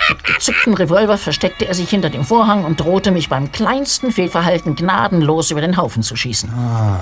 [0.09, 4.75] Mit gezücktem Revolver versteckte er sich hinter dem Vorhang und drohte mich beim kleinsten Fehlverhalten
[4.75, 6.49] gnadenlos über den Haufen zu schießen.
[6.49, 6.99] Ah,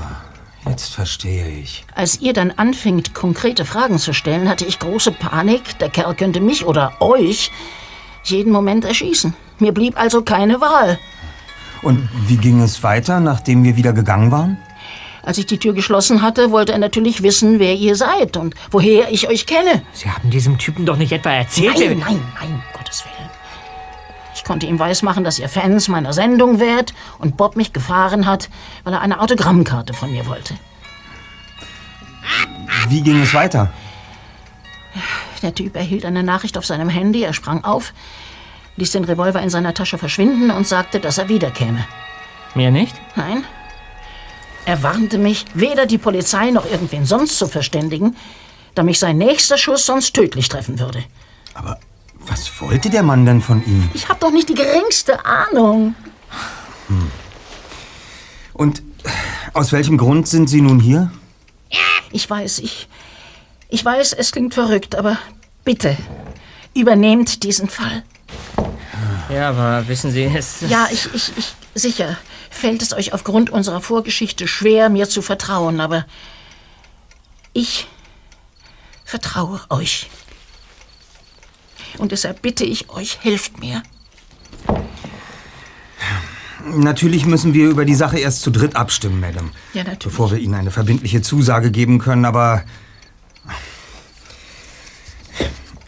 [0.67, 1.85] jetzt verstehe ich.
[1.93, 5.77] Als ihr dann anfingt, konkrete Fragen zu stellen, hatte ich große Panik.
[5.79, 7.51] Der Kerl könnte mich oder euch
[8.23, 9.35] jeden Moment erschießen.
[9.59, 10.97] Mir blieb also keine Wahl.
[11.83, 14.57] Und wie ging es weiter, nachdem wir wieder gegangen waren?
[15.25, 19.11] Als ich die Tür geschlossen hatte, wollte er natürlich wissen, wer ihr seid und woher
[19.11, 19.81] ich euch kenne.
[19.91, 21.77] Sie haben diesem Typen doch nicht etwa erzählt...
[21.77, 23.29] Nein, nein, nein, um Gottes Willen.
[24.35, 28.49] Ich konnte ihm weismachen, dass ihr Fans meiner Sendung wärt und Bob mich gefahren hat,
[28.83, 30.53] weil er eine Autogrammkarte von mir wollte.
[32.89, 33.71] Wie ging es weiter?
[35.41, 37.93] Der Typ erhielt eine Nachricht auf seinem Handy, er sprang auf,
[38.77, 41.83] ließ den Revolver in seiner Tasche verschwinden und sagte, dass er wiederkäme.
[42.53, 42.95] Mehr nicht?
[43.15, 43.43] Nein.
[44.65, 48.15] Er warnte mich, weder die Polizei noch irgendwen sonst zu verständigen,
[48.73, 51.03] da mich sein nächster Schuss sonst tödlich treffen würde.
[52.19, 53.89] Was wollte der Mann denn von Ihnen?
[53.93, 55.93] Ich habe doch nicht die geringste Ahnung.
[58.53, 58.81] Und
[59.53, 61.11] aus welchem Grund sind Sie nun hier?
[62.11, 62.87] Ich weiß, ich.
[63.69, 65.17] Ich weiß, es klingt verrückt, aber
[65.63, 65.95] bitte,
[66.73, 68.03] übernehmt diesen Fall.
[69.29, 70.61] Ja, aber wissen Sie, es...
[70.61, 71.53] Ja, ich, ich, ich.
[71.75, 72.17] Sicher
[72.55, 76.05] fällt es euch aufgrund unserer Vorgeschichte schwer, mir zu vertrauen, aber.
[77.53, 77.87] Ich
[79.03, 80.09] vertraue euch.
[81.97, 83.83] Und deshalb bitte ich euch, helft mir.
[86.65, 89.51] Natürlich müssen wir über die Sache erst zu dritt abstimmen, Madame.
[89.73, 90.03] Ja, natürlich.
[90.03, 92.63] Bevor wir Ihnen eine verbindliche Zusage geben können, aber.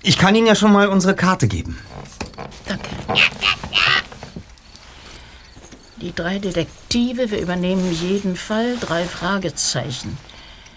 [0.04, 1.80] Ich kann Ihnen ja schon mal unsere Karte geben.
[2.66, 2.90] Danke.
[6.02, 8.78] Die drei Detektive, wir übernehmen jeden Fall.
[8.80, 10.16] Drei Fragezeichen.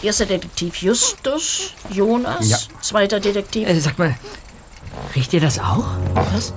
[0.03, 2.49] Erster Detektiv Justus, Jonas.
[2.49, 2.57] Ja.
[2.81, 3.69] Zweiter Detektiv.
[3.69, 4.15] Äh, sag mal,
[5.15, 5.85] riecht ihr das auch?
[6.33, 6.55] Was?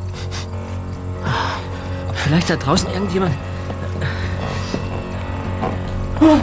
[2.08, 3.36] Ob vielleicht da draußen irgendjemand...
[6.22, 6.38] Oh,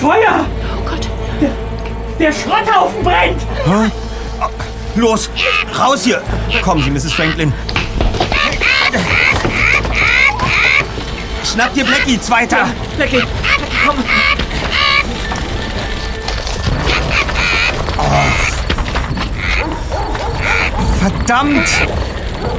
[0.00, 0.44] Feuer!
[0.76, 1.08] Oh Gott.
[1.40, 1.52] Der,
[2.18, 3.40] der Schrotthaufen brennt!
[3.64, 3.90] Hä?
[4.40, 4.48] Oh,
[4.96, 5.30] Los,
[5.78, 6.20] raus hier!
[6.60, 7.12] Kommen Sie, Mrs.
[7.12, 7.52] Franklin.
[11.56, 12.66] Schnapp dir Blackie, zweiter!
[12.98, 13.22] Blackie,
[13.86, 13.96] komm!
[21.00, 21.66] Verdammt!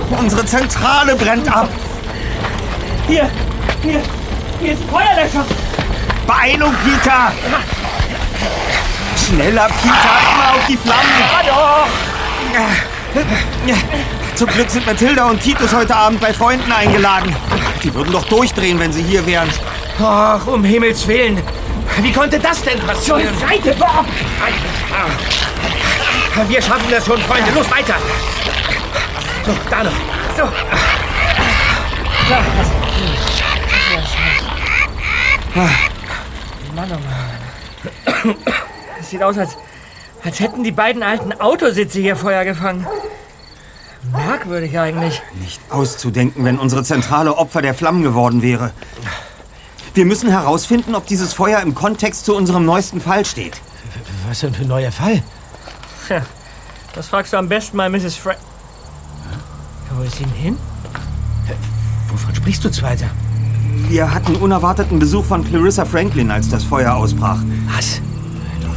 [0.09, 1.69] Unsere Zentrale brennt ab!
[3.05, 3.29] Hier,
[3.83, 4.01] hier,
[4.59, 5.45] hier ist Feuerlöscher!
[6.25, 7.31] Beeilung, Peter!
[9.15, 11.03] Schneller, Peter, immer auf die Flammen!
[11.33, 11.87] Ja doch!
[14.35, 17.35] Zum Glück sind Mathilda und Titus heute Abend bei Freunden eingeladen.
[17.83, 19.49] Die würden doch durchdrehen, wenn sie hier wären.
[19.99, 21.41] Ach, um Himmels Willen.
[22.01, 23.27] Wie konnte das denn passieren?
[23.39, 24.05] Zur Seite, Bob!
[26.47, 27.51] Wir schaffen das schon, Freunde.
[27.55, 27.95] Los, weiter.
[29.45, 29.91] So, da noch.
[30.35, 30.43] So.
[32.29, 32.41] Da,
[36.75, 36.99] Mann, oh
[38.25, 38.35] Mann.
[38.99, 39.57] Es sieht aus, als,
[40.27, 42.85] als hätten die beiden alten Autositze hier Feuer gefangen.
[44.11, 45.21] Merkwürdig eigentlich.
[45.39, 48.71] Nicht auszudenken, wenn unsere Zentrale Opfer der Flammen geworden wäre.
[49.93, 53.61] Wir müssen herausfinden, ob dieses Feuer im Kontext zu unserem neuesten Fall steht.
[54.27, 55.23] Was denn für ein neuer Fall?
[56.05, 56.21] Tja,
[56.93, 58.17] das fragst du am besten mal Mrs.
[58.17, 58.33] Fra...
[59.95, 60.57] Wo ist sie denn hin?
[62.09, 63.09] Wovon sprichst du, Zweiter?
[63.87, 67.39] Wir hatten unerwarteten Besuch von Clarissa Franklin, als das Feuer ausbrach.
[67.73, 68.01] Was?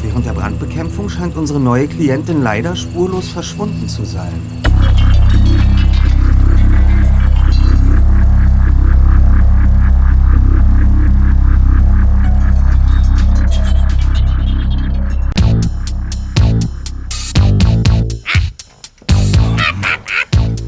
[0.02, 4.32] Während der Brandbekämpfung scheint unsere neue Klientin leider spurlos verschwunden zu sein.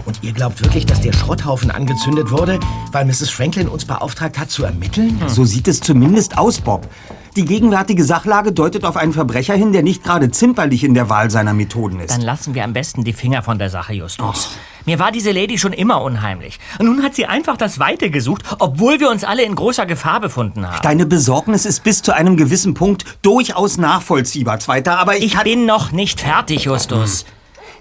[0.05, 2.61] Und ihr glaubt wirklich, dass der Schrotthaufen angezündet wurde,
[2.93, 3.31] weil Mrs.
[3.31, 5.19] Franklin uns beauftragt hat zu ermitteln?
[5.29, 6.87] So sieht es zumindest aus, Bob.
[7.35, 11.31] Die gegenwärtige Sachlage deutet auf einen Verbrecher hin, der nicht gerade zimperlich in der Wahl
[11.31, 12.11] seiner Methoden ist.
[12.11, 14.51] Dann lassen wir am besten die Finger von der Sache, Justus.
[14.85, 16.59] Mir war diese Lady schon immer unheimlich.
[16.79, 20.21] Und nun hat sie einfach das Weite gesucht, obwohl wir uns alle in großer Gefahr
[20.21, 20.83] befunden haben.
[20.83, 25.65] Deine Besorgnis ist bis zu einem gewissen Punkt durchaus nachvollziehbar, Zweiter, aber ich, Ich bin
[25.65, 27.25] noch nicht fertig, Justus.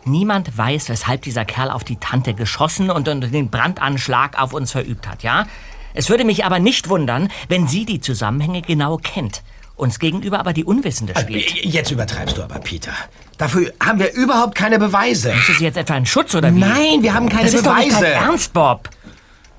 [0.06, 5.08] Niemand weiß, weshalb dieser Kerl auf die Tante geschossen und den Brandanschlag auf uns verübt
[5.08, 5.46] hat, ja?
[5.94, 9.44] Es würde mich aber nicht wundern, wenn sie die Zusammenhänge genau kennt.
[9.76, 11.66] Uns gegenüber aber die Unwissende spielt.
[11.66, 12.92] Jetzt übertreibst du aber, Peter.
[13.38, 15.32] Dafür haben wir überhaupt keine Beweise.
[15.32, 16.60] Ist es jetzt etwa ein Schutz oder wie?
[16.60, 18.06] Nein, wir haben keine das ist Doch nicht Beweise.
[18.06, 18.90] dein Ernst, Bob.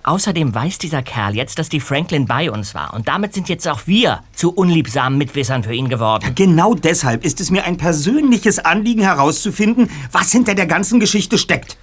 [0.04, 2.92] Außerdem weiß dieser Kerl jetzt, dass die Franklin bei uns war.
[2.94, 6.32] Und damit sind jetzt auch wir zu unliebsamen Mitwissern für ihn geworden.
[6.34, 11.76] Genau deshalb ist es mir ein persönliches Anliegen herauszufinden, was hinter der ganzen Geschichte steckt.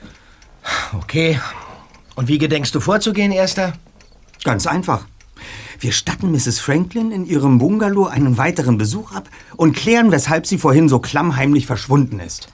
[0.98, 1.40] Okay.
[2.16, 3.74] Und wie gedenkst du vorzugehen, Erster?
[4.43, 5.06] Ganz einfach.
[5.80, 6.60] Wir statten Mrs.
[6.60, 11.65] Franklin in ihrem Bungalow einen weiteren Besuch ab und klären, weshalb sie vorhin so klammheimlich
[11.65, 12.49] verschwunden ist.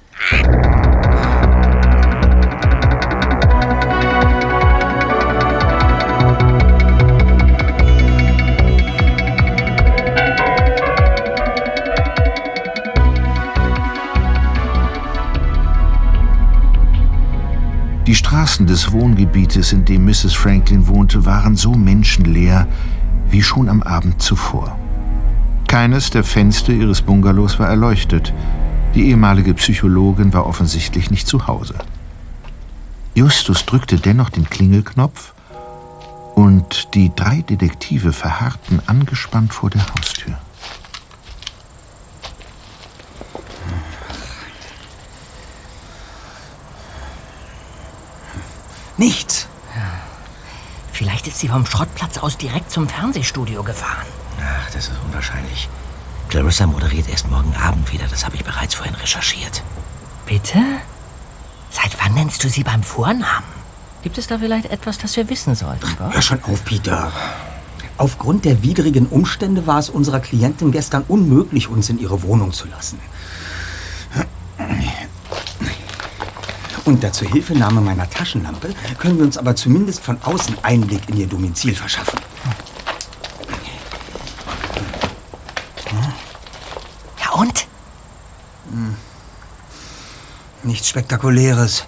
[18.92, 20.34] Wohngebietes, in dem Mrs.
[20.34, 22.68] Franklin wohnte, waren so menschenleer
[23.30, 24.78] wie schon am Abend zuvor.
[25.68, 28.34] Keines der Fenster ihres Bungalows war erleuchtet.
[28.94, 31.76] Die ehemalige Psychologin war offensichtlich nicht zu Hause.
[33.16, 35.34] Justus drückte dennoch den Klingelknopf
[36.36, 40.38] und die drei Detektive verharrten angespannt vor der Haustür.
[48.98, 49.48] Nichts.
[50.92, 54.06] Vielleicht ist sie vom Schrottplatz aus direkt zum Fernsehstudio gefahren.
[54.40, 55.68] Ach, das ist unwahrscheinlich.
[56.30, 58.06] Clarissa moderiert erst morgen Abend wieder.
[58.10, 59.62] Das habe ich bereits vorhin recherchiert.
[60.26, 60.60] Bitte?
[61.70, 63.44] Seit wann nennst du sie beim Vornamen?
[64.04, 65.96] Gibt es da vielleicht etwas, das wir wissen sollten?
[65.98, 66.14] Bob?
[66.14, 67.12] Hör schon auf, Peter.
[67.98, 72.68] Aufgrund der widrigen Umstände war es unserer Klientin gestern unmöglich, uns in ihre Wohnung zu
[72.68, 73.00] lassen.
[76.86, 81.76] Unter Zuhilfenahme meiner Taschenlampe können wir uns aber zumindest von außen Einblick in ihr Domizil
[81.76, 82.19] verschaffen.
[87.19, 87.67] Ja und?
[90.63, 91.86] Nichts Spektakuläres.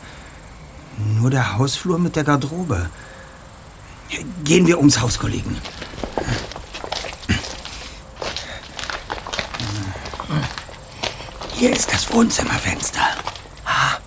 [0.97, 2.89] Nur der Hausflur mit der Garderobe.
[4.43, 5.57] Gehen wir ums Haus, Kollegen.
[11.53, 13.01] Hier ist das Wohnzimmerfenster.
[13.65, 13.97] Ah.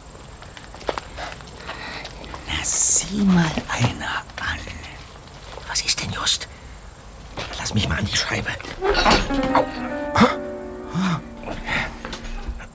[2.46, 2.64] Na,
[3.10, 4.58] sieh mal einer an.
[5.68, 6.48] Was ist denn just?
[7.58, 8.50] Lass mich mal an die Scheibe.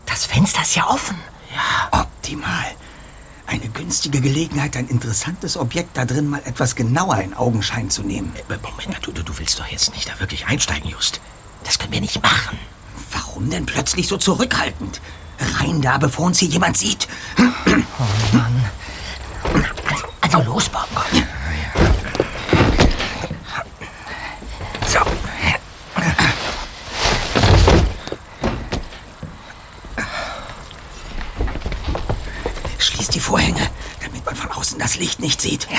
[0.05, 1.17] Das Fenster ist ja offen.
[1.91, 2.65] Optimal.
[3.47, 8.33] Eine günstige Gelegenheit, ein interessantes Objekt da drin mal etwas genauer in Augenschein zu nehmen.
[8.49, 11.21] Äh, Moment, du, du willst doch jetzt nicht da wirklich einsteigen, Just.
[11.63, 12.57] Das können wir nicht machen.
[13.11, 14.99] Warum denn plötzlich so zurückhaltend?
[15.59, 17.07] Rein da, bevor uns hier jemand sieht.
[17.37, 18.65] Oh Mann.
[20.35, 20.85] Also los, Bob.
[24.85, 24.99] So.
[32.77, 33.69] Schließ die Vorhänge,
[34.01, 35.69] damit man von außen das Licht nicht sieht.
[35.71, 35.77] Ja.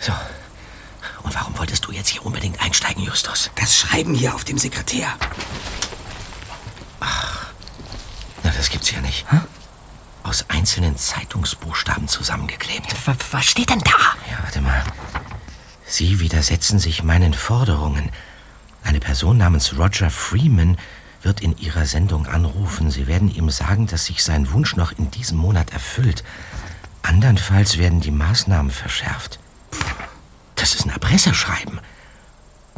[0.00, 0.12] So.
[1.22, 3.50] Und warum wolltest du jetzt hier unbedingt einsteigen, Justus?
[3.54, 5.14] Das Schreiben hier auf dem Sekretär.
[8.44, 9.26] Na, das gibt's ja nicht.
[10.22, 12.86] Aus einzelnen Zeitungsbuchstaben zusammengeklebt.
[13.30, 13.90] Was, steht denn da?
[14.30, 14.84] Ja, warte mal.
[15.86, 18.10] Sie widersetzen sich meinen Forderungen.
[18.84, 20.76] Eine Person namens Roger Freeman
[21.22, 22.90] wird in Ihrer Sendung anrufen.
[22.90, 26.22] Sie werden ihm sagen, dass sich sein Wunsch noch in diesem Monat erfüllt.
[27.00, 29.38] Andernfalls werden die Maßnahmen verschärft.
[30.56, 31.80] Das ist ein Erpresserschreiben.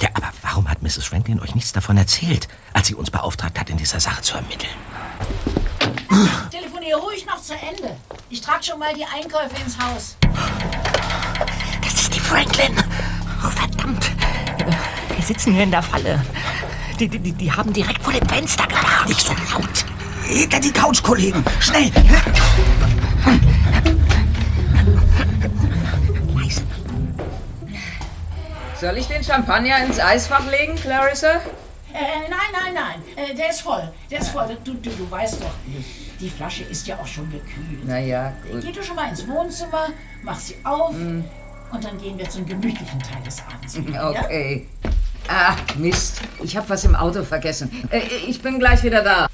[0.00, 1.06] Ja, aber warum hat Mrs.
[1.06, 4.70] Franklin euch nichts davon erzählt, als sie uns beauftragt hat, in dieser Sache zu ermitteln?
[6.50, 7.96] Telefonier ruhig noch zu Ende.
[8.30, 10.16] Ich trage schon mal die Einkäufe ins Haus.
[11.82, 12.72] Das ist die Franklin.
[13.44, 14.10] Oh, verdammt.
[15.16, 16.22] Wir sitzen hier in der Falle.
[16.98, 19.08] Die, die, die- die haben direkt vor dem Fenster geparkt.
[19.08, 19.84] Nicht so laut.
[20.26, 21.42] Hinter die Couch, Kollegen.
[21.60, 21.90] Schnell.
[28.80, 31.40] Soll ich den Champagner ins Eisfach legen, Clarissa?
[31.92, 33.02] Äh, nein, nein, nein.
[33.16, 33.82] Äh, der ist voll.
[34.10, 34.56] Der ist voll.
[34.64, 35.52] Du, du, du weißt doch,
[36.20, 37.80] die Flasche ist ja auch schon gekühlt.
[37.84, 38.62] Na ja, gut.
[38.62, 39.88] Geh du schon mal ins Wohnzimmer,
[40.22, 43.76] mach sie auf und dann gehen wir zum gemütlichen Teil des Abends.
[43.76, 44.20] wieder, ja?
[44.24, 44.68] Okay.
[45.28, 46.20] Ah, Mist.
[46.42, 47.70] Ich habe was im Auto vergessen.
[47.90, 49.28] Äh, ich bin gleich wieder da.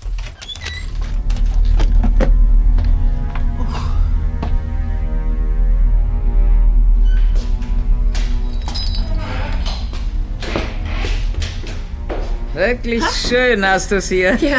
[12.56, 14.34] Wirklich schön hast du es hier.
[14.36, 14.58] Ja.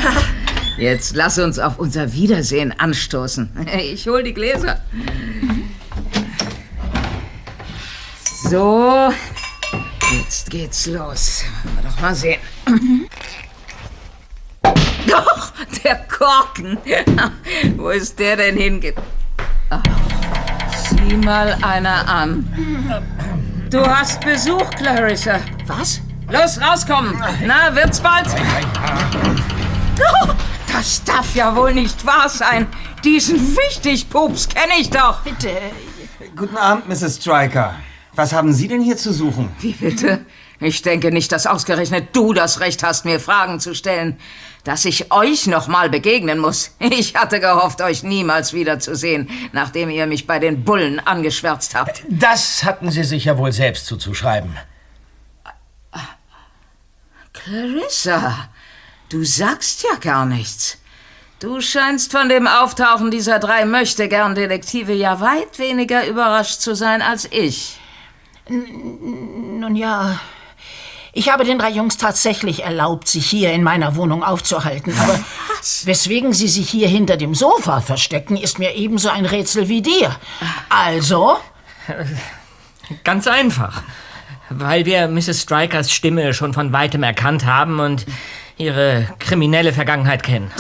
[0.77, 3.49] Jetzt lass uns auf unser Wiedersehen anstoßen.
[3.81, 4.79] Ich hol die Gläser.
[8.43, 9.11] So,
[10.15, 11.43] jetzt geht's los.
[11.63, 12.39] Wollen wir doch mal sehen.
[15.07, 16.77] Doch, der Korken.
[17.77, 18.93] Wo ist der denn hinge...
[19.71, 19.81] Ach,
[20.87, 22.45] sieh mal einer an.
[23.71, 25.39] Du hast Besuch, Clarissa.
[25.65, 26.01] Was?
[26.30, 27.17] Los, rauskommen.
[27.45, 28.28] Na, wird's bald?
[29.99, 30.34] Oh,
[30.73, 32.67] das darf ja wohl nicht wahr sein.
[33.03, 35.21] Diesen Wichtigpups kenne ich doch.
[35.21, 35.51] Bitte.
[36.36, 37.15] Guten Abend, Mrs.
[37.17, 37.75] Stryker.
[38.13, 39.51] Was haben Sie denn hier zu suchen?
[39.61, 40.25] Wie bitte?
[40.59, 44.19] Ich denke nicht, dass ausgerechnet du das Recht hast, mir Fragen zu stellen.
[44.65, 46.75] Dass ich euch noch mal begegnen muss.
[46.80, 52.03] Ich hatte gehofft, euch niemals wiederzusehen, nachdem ihr mich bei den Bullen angeschwärzt habt.
[52.09, 54.57] Das hatten Sie sich ja wohl selbst zuzuschreiben.
[57.47, 58.49] Clarissa,
[59.09, 60.77] Du sagst ja gar nichts.
[61.39, 67.25] Du scheinst von dem Auftauchen dieser drei Möchtegern-Detektive ja weit weniger überrascht zu sein als
[67.31, 67.79] ich.
[68.49, 70.19] Nun ja,
[71.13, 74.93] ich habe den drei Jungs tatsächlich erlaubt, sich hier in meiner Wohnung aufzuhalten.
[74.99, 75.17] Aber
[75.85, 80.13] weswegen sie sich hier hinter dem Sofa verstecken, ist mir ebenso ein Rätsel wie dir.
[80.67, 81.37] Also?
[83.05, 83.83] Ganz einfach.
[84.49, 85.41] Weil wir Mrs.
[85.41, 88.05] Strikers Stimme schon von weitem erkannt haben und
[88.57, 90.51] ihre kriminelle Vergangenheit kennen.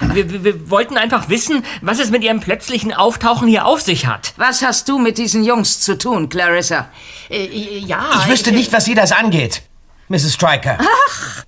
[0.00, 4.06] Wir, wir, wir wollten einfach wissen, was es mit ihrem plötzlichen Auftauchen hier auf sich
[4.06, 4.34] hat.
[4.36, 6.90] Was hast du mit diesen Jungs zu tun, Clarissa?
[7.30, 8.10] Äh, ja.
[8.20, 9.62] Ich wüsste nicht, was Sie das angeht,
[10.08, 10.34] Mrs.
[10.34, 10.78] Stryker.
[10.80, 11.44] Ach!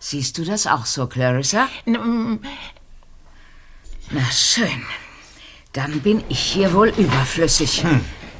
[0.00, 1.68] Siehst du das auch so, Clarissa?
[1.86, 2.38] Na
[4.30, 4.84] schön.
[5.72, 7.84] Dann bin ich hier wohl überflüssig.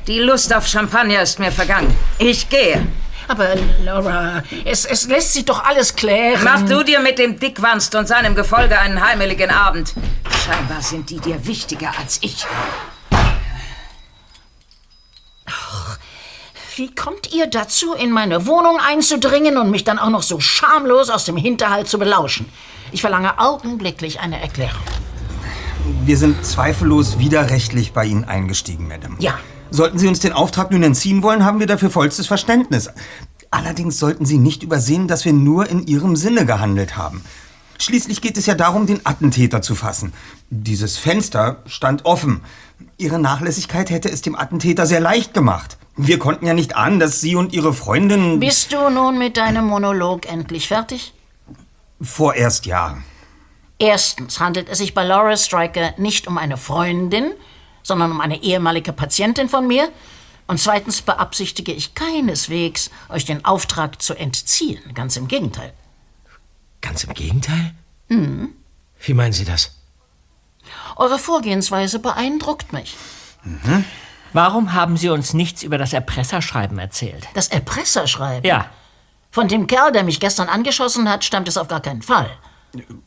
[0.08, 1.94] Die Lust auf Champagner ist mir vergangen.
[2.18, 2.86] Ich gehe.
[3.28, 3.48] Aber
[3.84, 6.40] Laura, es, es lässt sich doch alles klären.
[6.44, 9.92] Mach du dir mit dem Dickwanst und seinem Gefolge einen heimeligen Abend.
[10.46, 12.46] Scheinbar sind die dir wichtiger als ich.
[16.76, 21.10] Wie kommt ihr dazu, in meine Wohnung einzudringen und mich dann auch noch so schamlos
[21.10, 22.50] aus dem Hinterhalt zu belauschen?
[22.92, 24.80] Ich verlange augenblicklich eine Erklärung.
[26.06, 29.16] Wir sind zweifellos widerrechtlich bei Ihnen eingestiegen, Madame.
[29.18, 29.38] Ja.
[29.70, 32.90] Sollten Sie uns den Auftrag nun entziehen wollen, haben wir dafür vollstes Verständnis.
[33.50, 37.22] Allerdings sollten Sie nicht übersehen, dass wir nur in Ihrem Sinne gehandelt haben.
[37.78, 40.12] Schließlich geht es ja darum, den Attentäter zu fassen.
[40.50, 42.42] Dieses Fenster stand offen.
[42.96, 45.78] Ihre Nachlässigkeit hätte es dem Attentäter sehr leicht gemacht.
[45.96, 48.40] Wir konnten ja nicht ahnen, dass Sie und Ihre Freundin...
[48.40, 51.14] Bist du nun mit deinem Monolog endlich fertig?
[52.00, 52.98] Vorerst ja.
[53.78, 57.32] Erstens handelt es sich bei Laura Stryker nicht um eine Freundin,
[57.88, 59.90] sondern um eine ehemalige Patientin von mir.
[60.46, 64.94] Und zweitens beabsichtige ich keineswegs, euch den Auftrag zu entziehen.
[64.94, 65.72] Ganz im Gegenteil.
[66.80, 67.74] Ganz im Gegenteil?
[68.08, 68.54] Hm.
[69.00, 69.72] Wie meinen Sie das?
[70.96, 72.96] Eure Vorgehensweise beeindruckt mich.
[74.32, 77.26] Warum haben Sie uns nichts über das Erpresserschreiben erzählt?
[77.34, 78.48] Das Erpresserschreiben?
[78.48, 78.70] Ja.
[79.30, 82.30] Von dem Kerl, der mich gestern angeschossen hat, stammt es auf gar keinen Fall.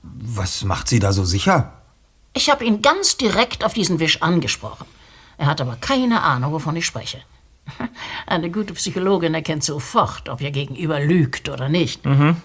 [0.03, 1.80] Was macht Sie da so sicher?
[2.34, 4.86] Ich habe ihn ganz direkt auf diesen Wisch angesprochen.
[5.38, 7.19] Er hat aber keine Ahnung, wovon ich spreche.
[8.27, 12.05] Eine gute Psychologin erkennt sofort, ob ihr Gegenüber lügt oder nicht.
[12.05, 12.38] Mhm.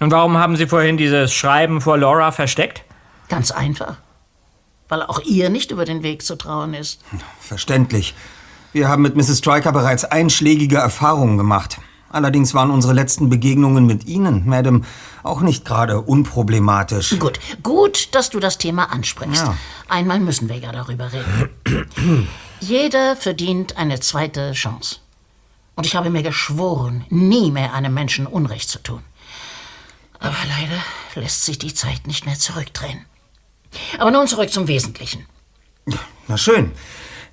[0.00, 2.84] Und warum haben Sie vorhin dieses Schreiben vor Laura versteckt?
[3.28, 3.98] Ganz einfach.
[4.88, 7.02] Weil auch ihr nicht über den Weg zu trauen ist.
[7.38, 8.14] Verständlich.
[8.72, 9.38] Wir haben mit Mrs.
[9.38, 11.78] Stryker bereits einschlägige Erfahrungen gemacht.
[12.10, 14.82] Allerdings waren unsere letzten Begegnungen mit Ihnen, Madame,
[15.22, 17.18] auch nicht gerade unproblematisch.
[17.18, 19.46] Gut, gut, dass du das Thema ansprichst.
[19.46, 19.56] Ja.
[19.88, 22.28] Einmal müssen wir ja darüber reden.
[22.60, 24.96] Jeder verdient eine zweite Chance.
[25.76, 29.02] Und ich habe mir geschworen, nie mehr einem Menschen Unrecht zu tun.
[30.18, 30.82] Aber leider
[31.14, 33.06] lässt sich die Zeit nicht mehr zurückdrehen.
[33.98, 35.26] Aber nun zurück zum Wesentlichen.
[36.28, 36.72] Na schön.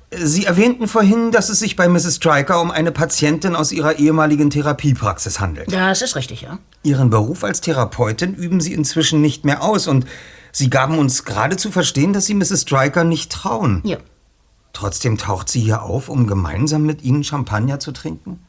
[0.09, 2.15] Sie erwähnten vorhin, dass es sich bei Mrs.
[2.15, 5.69] Stryker um eine Patientin aus ihrer ehemaligen Therapiepraxis handelt.
[5.71, 6.59] Ja, es ist richtig, ja.
[6.81, 10.05] Ihren Beruf als Therapeutin üben Sie inzwischen nicht mehr aus und
[10.53, 12.61] Sie gaben uns gerade zu verstehen, dass Sie Mrs.
[12.61, 13.81] Stryker nicht trauen.
[13.83, 13.97] Ja.
[14.77, 18.45] Trotzdem taucht sie hier auf, um gemeinsam mit Ihnen Champagner zu trinken?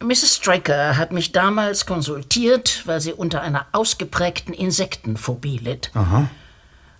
[0.00, 0.36] Mrs.
[0.36, 5.90] Straker hat mich damals konsultiert, weil sie unter einer ausgeprägten Insektenphobie litt.
[5.94, 6.28] Aha.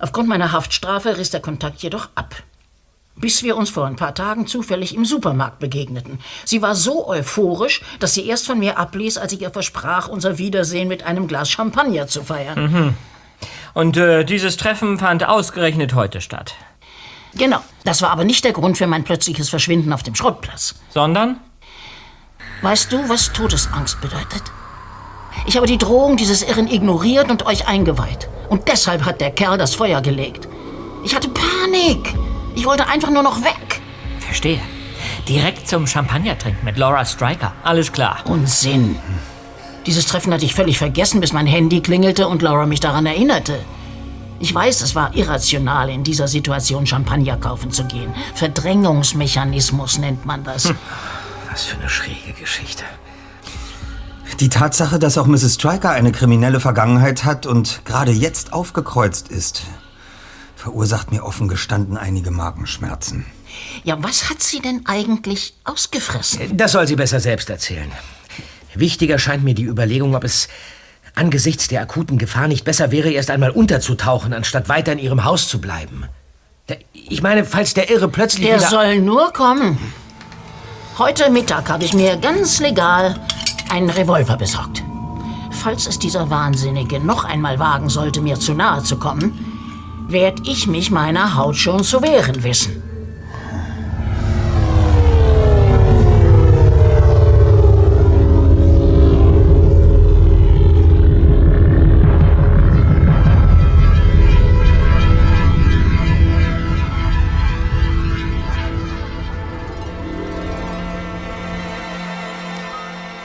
[0.01, 2.43] Aufgrund meiner Haftstrafe riss der Kontakt jedoch ab.
[3.21, 6.21] Bis wir uns vor ein paar Tagen zufällig im Supermarkt begegneten.
[6.45, 10.39] Sie war so euphorisch, dass sie erst von mir abließ, als ich ihr versprach, unser
[10.39, 12.73] Wiedersehen mit einem Glas Champagner zu feiern.
[12.73, 12.95] Mhm.
[13.75, 16.55] Und äh, dieses Treffen fand ausgerechnet heute statt.
[17.35, 17.61] Genau.
[17.85, 20.75] Das war aber nicht der Grund für mein plötzliches Verschwinden auf dem Schrottplatz.
[20.91, 21.39] Sondern?
[22.63, 24.43] Weißt du, was Todesangst bedeutet?
[25.47, 28.29] Ich habe die Drohung dieses Irren ignoriert und euch eingeweiht.
[28.49, 30.49] Und deshalb hat der Kerl das Feuer gelegt.
[31.05, 32.15] Ich hatte Panik.
[32.59, 33.81] Ich wollte einfach nur noch weg.
[34.19, 34.61] Verstehe.
[35.29, 37.53] Direkt zum Champagner trinken mit Laura Stryker.
[37.63, 38.19] Alles klar.
[38.25, 38.99] Unsinn.
[39.87, 43.61] Dieses Treffen hatte ich völlig vergessen, bis mein Handy klingelte und Laura mich daran erinnerte.
[44.41, 48.13] Ich weiß, es war irrational, in dieser Situation Champagner kaufen zu gehen.
[48.35, 50.75] Verdrängungsmechanismus nennt man das.
[51.53, 52.83] Was für eine schräge Geschichte.
[54.41, 55.55] Die Tatsache, dass auch Mrs.
[55.55, 59.63] Stryker eine kriminelle Vergangenheit hat und gerade jetzt aufgekreuzt ist,
[60.59, 63.25] verursacht mir offen gestanden einige Magenschmerzen.
[63.85, 66.57] Ja, was hat sie denn eigentlich ausgefressen?
[66.57, 67.91] Das soll sie besser selbst erzählen.
[68.75, 70.49] Wichtiger scheint mir die Überlegung, ob es
[71.15, 75.49] angesichts der akuten Gefahr nicht besser wäre, erst einmal unterzutauchen, anstatt weiter in ihrem Haus
[75.49, 76.05] zu bleiben.
[76.93, 78.69] Ich meine, falls der Irre plötzlich Der wieder...
[78.69, 79.79] soll nur kommen.
[80.99, 83.19] Heute Mittag habe ich mir ganz legal
[83.71, 84.83] einen Revolver besorgt.
[85.53, 89.48] falls es dieser Wahnsinnige noch einmal wagen sollte, mir zu nahe zu kommen,
[90.09, 92.88] werd ich mich meiner Haut schon zu wehren wissen.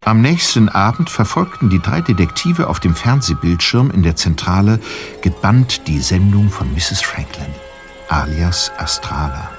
[0.06, 4.82] Am nächsten Abend verfolgten die drei Detektive auf dem Fernsehbildschirm in der Zentrale
[5.22, 7.02] gebannt die Sendung von Mrs.
[7.02, 7.54] Franklin,
[8.10, 9.50] alias Astrala.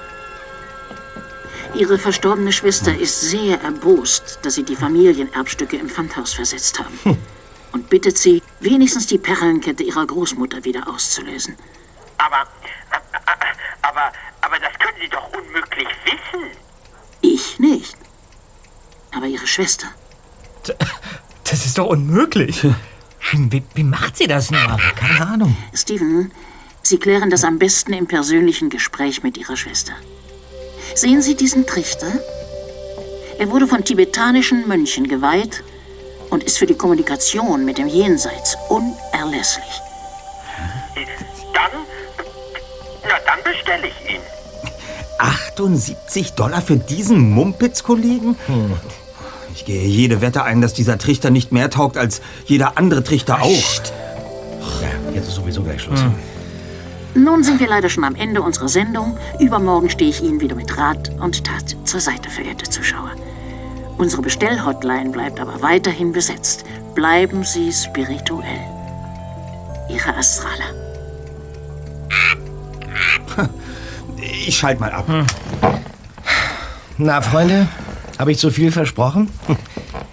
[1.73, 7.17] Ihre verstorbene Schwester ist sehr erbost, dass Sie die Familienerbstücke im Pfandhaus versetzt haben.
[7.71, 11.57] Und bittet Sie, wenigstens die Perlenkette Ihrer Großmutter wieder auszulösen.
[12.19, 12.47] Aber,
[13.81, 16.45] aber, aber das können Sie doch unmöglich wissen.
[17.21, 17.97] Ich nicht.
[19.11, 19.87] Aber Ihre Schwester.
[21.47, 22.63] Das ist doch unmöglich.
[23.31, 24.77] Wie, wie macht sie das nur?
[24.95, 25.57] Keine Ahnung.
[25.73, 26.31] Stephen,
[26.83, 29.93] Sie klären das am besten im persönlichen Gespräch mit Ihrer Schwester.
[30.93, 32.11] Sehen Sie diesen Trichter?
[33.39, 35.63] Er wurde von tibetanischen Mönchen geweiht
[36.29, 39.81] und ist für die Kommunikation mit dem Jenseits unerlässlich.
[41.53, 41.71] Dann,
[43.03, 44.21] na dann bestelle ich ihn.
[45.17, 48.37] 78 Dollar für diesen Mumpitz-Kollegen?
[49.65, 53.41] Ich gehe jede Wette ein, dass dieser Trichter nicht mehr taugt als jeder andere Trichter
[53.41, 53.81] auch.
[54.79, 56.01] Ja, jetzt ist sowieso gleich Schluss.
[57.15, 59.17] Nun sind wir leider schon am Ende unserer Sendung.
[59.39, 63.09] Übermorgen stehe ich Ihnen wieder mit Rat und Tat zur Seite, verehrte Zuschauer.
[63.97, 66.63] Unsere Bestellhotline bleibt aber weiterhin besetzt.
[66.93, 68.61] Bleiben Sie spirituell.
[69.89, 70.65] Ihre Astrala.
[74.45, 75.07] Ich schalte mal ab.
[76.99, 77.67] Na, Freunde,
[78.17, 79.29] habe ich zu viel versprochen?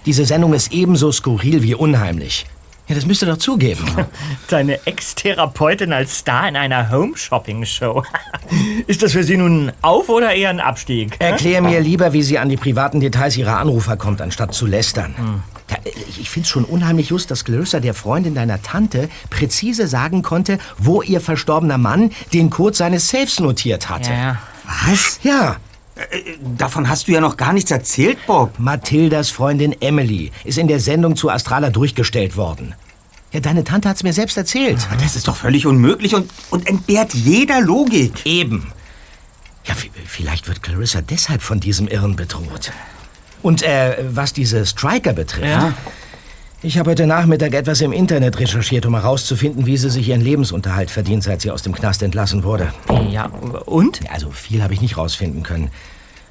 [0.07, 2.46] Diese Sendung ist ebenso skurril wie unheimlich.
[2.88, 3.84] Ja, das müsst ihr doch zugeben.
[4.48, 8.03] Deine Ex-Therapeutin als Star in einer Home-Shopping-Show.
[8.86, 11.16] Ist das für Sie nun ein Auf- oder eher ein Abstieg?
[11.20, 15.14] Erklär mir lieber, wie sie an die privaten Details ihrer Anrufer kommt, anstatt zu lästern.
[15.16, 15.42] Hm.
[15.70, 15.76] Ja,
[16.20, 20.59] ich finde es schon unheimlich just, dass Clarissa der Freundin deiner Tante präzise sagen konnte,
[20.76, 24.11] wo ihr verstorbener Mann den Code seines Safes notiert hatte.
[24.11, 24.38] Ja.
[24.86, 25.20] Was?
[25.22, 25.57] Ja.
[26.57, 28.59] Davon hast du ja noch gar nichts erzählt, Bob.
[28.59, 32.74] Mathildas Freundin Emily ist in der Sendung zu Astrala durchgestellt worden.
[33.32, 34.86] Ja, deine Tante hat's mir selbst erzählt.
[35.00, 38.26] Das ist doch völlig unmöglich und, und entbehrt jeder Logik.
[38.26, 38.72] Eben.
[39.64, 39.74] Ja,
[40.07, 42.72] vielleicht wird Clarissa deshalb von diesem Irren bedroht.
[43.42, 45.46] Und äh, was diese Striker betrifft.
[45.46, 45.74] Ja?
[46.64, 50.92] Ich habe heute Nachmittag etwas im Internet recherchiert, um herauszufinden, wie sie sich ihren Lebensunterhalt
[50.92, 52.72] verdient, seit sie aus dem Knast entlassen wurde.
[53.11, 53.26] Ja,
[53.66, 54.00] und?
[54.12, 55.70] Also viel habe ich nicht rausfinden können.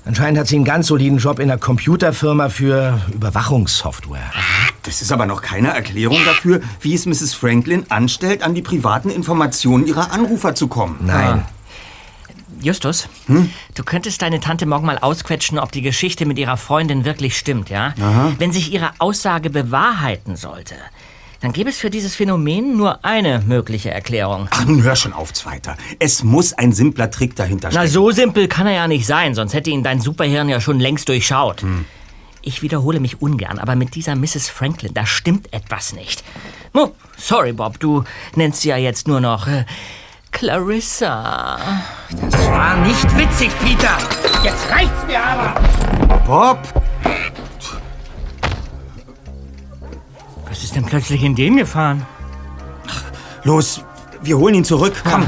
[0.03, 4.31] Anscheinend hat sie einen ganz soliden Job in einer Computerfirma für Überwachungssoftware.
[4.83, 7.35] Das ist aber noch keine Erklärung dafür, wie es Mrs.
[7.35, 10.97] Franklin anstellt, an die privaten Informationen ihrer Anrufer zu kommen.
[11.05, 11.45] Nein.
[12.61, 17.37] Justus, du könntest deine Tante morgen mal ausquetschen, ob die Geschichte mit ihrer Freundin wirklich
[17.37, 17.95] stimmt, ja?
[17.99, 18.33] Aha.
[18.37, 20.75] Wenn sich ihre Aussage bewahrheiten sollte,
[21.41, 24.47] dann gäbe es für dieses Phänomen nur eine mögliche Erklärung.
[24.51, 25.75] Ach, nun hör schon auf, Zweiter.
[25.99, 27.87] Es muss ein simpler Trick dahinter Na, stecken.
[27.93, 31.09] so simpel kann er ja nicht sein, sonst hätte ihn dein Superhirn ja schon längst
[31.09, 31.63] durchschaut.
[32.43, 34.49] Ich wiederhole mich ungern, aber mit dieser Mrs.
[34.49, 36.23] Franklin, da stimmt etwas nicht.
[36.73, 38.03] Oh, sorry, Bob, du
[38.35, 39.65] nennst sie ja jetzt nur noch äh,
[40.31, 41.59] Clarissa.
[42.29, 43.97] Das war nicht witzig, Peter.
[44.43, 45.61] Jetzt reicht's mir aber.
[46.25, 46.59] Bob!
[50.61, 52.05] Was ist denn plötzlich in den gefahren?
[53.43, 53.83] Los,
[54.21, 54.93] wir holen ihn zurück.
[55.03, 55.25] Komm.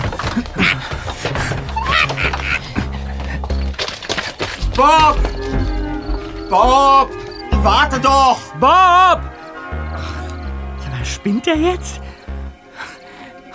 [4.76, 5.18] Bob!
[6.52, 7.10] Bob!
[7.64, 8.38] Warte doch!
[8.60, 9.24] Bob!
[10.92, 12.00] Mal, spinnt er jetzt?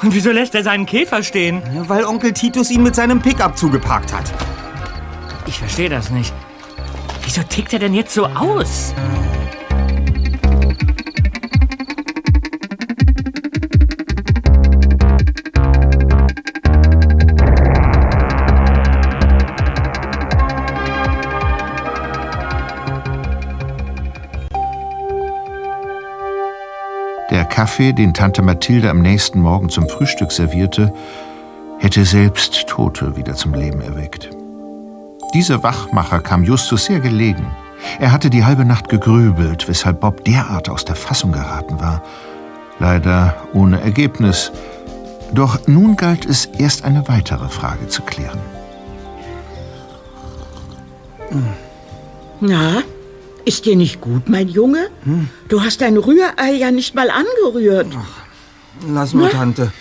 [0.02, 1.62] Und wieso lässt er seinen Käfer stehen?
[1.86, 4.34] Weil Onkel Titus ihn mit seinem Pickup zugeparkt hat.
[5.46, 6.34] Ich verstehe das nicht.
[7.22, 8.94] Wieso tickt er denn jetzt so aus?
[27.58, 30.94] Kaffee, den Tante Mathilde am nächsten Morgen zum Frühstück servierte,
[31.80, 34.30] hätte selbst Tote wieder zum Leben erweckt.
[35.34, 37.50] Dieser Wachmacher kam Justus sehr gelegen.
[37.98, 42.00] Er hatte die halbe Nacht gegrübelt, weshalb Bob derart aus der Fassung geraten war.
[42.78, 44.52] Leider ohne Ergebnis.
[45.34, 48.38] Doch nun galt es, erst eine weitere Frage zu klären.
[52.38, 52.84] Na,
[53.48, 54.90] Ist dir nicht gut, mein Junge?
[55.48, 57.86] Du hast dein Rührei ja nicht mal angerührt.
[58.86, 59.38] Lass nur, Na?
[59.38, 59.72] Tante.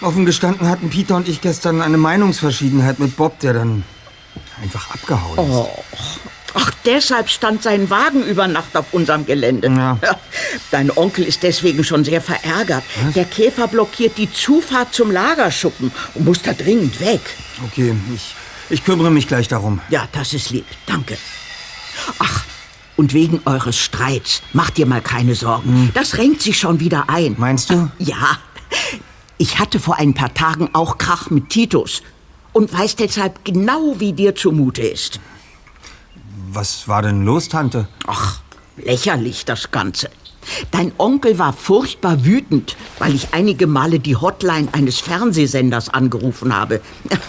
[0.00, 3.84] Offen gestanden hatten Peter und ich gestern eine Meinungsverschiedenheit mit Bob, der dann
[4.62, 5.54] einfach abgehauen ist.
[5.54, 5.68] Oh.
[6.54, 9.68] Ach, deshalb stand sein Wagen über Nacht auf unserem Gelände.
[9.68, 9.98] Ja.
[10.70, 12.84] Dein Onkel ist deswegen schon sehr verärgert.
[13.14, 17.20] Der Käfer blockiert die Zufahrt zum Lagerschuppen und muss da dringend weg.
[17.66, 18.34] Okay, ich,
[18.70, 19.82] ich kümmere mich gleich darum.
[19.90, 20.64] Ja, das ist lieb.
[20.86, 21.18] Danke.
[22.18, 22.44] Ach,
[22.96, 25.90] und wegen eures Streits, macht dir mal keine Sorgen.
[25.94, 27.34] Das renkt sich schon wieder ein.
[27.38, 27.90] Meinst du?
[27.98, 28.38] Ja.
[29.38, 32.02] Ich hatte vor ein paar Tagen auch Krach mit Titus
[32.52, 35.20] und weiß deshalb genau, wie dir zumute ist.
[36.52, 37.88] Was war denn los, Tante?
[38.06, 38.40] Ach,
[38.76, 40.10] lächerlich das Ganze.
[40.70, 46.80] Dein Onkel war furchtbar wütend, weil ich einige Male die Hotline eines Fernsehsenders angerufen habe.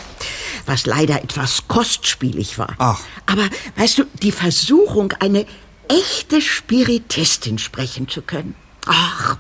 [0.65, 2.73] Was leider etwas kostspielig war.
[2.77, 2.99] Ach.
[3.25, 3.43] Aber
[3.75, 5.45] weißt du, die Versuchung, eine
[5.89, 8.55] echte Spiritistin sprechen zu können.
[8.85, 9.37] Ach,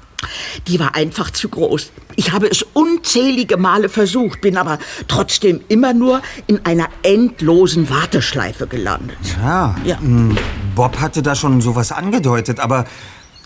[0.67, 1.91] die war einfach zu groß.
[2.15, 8.67] Ich habe es unzählige Male versucht, bin aber trotzdem immer nur in einer endlosen Warteschleife
[8.67, 9.17] gelandet.
[9.41, 10.37] Ja, m,
[10.75, 12.85] Bob hatte da schon sowas angedeutet, aber,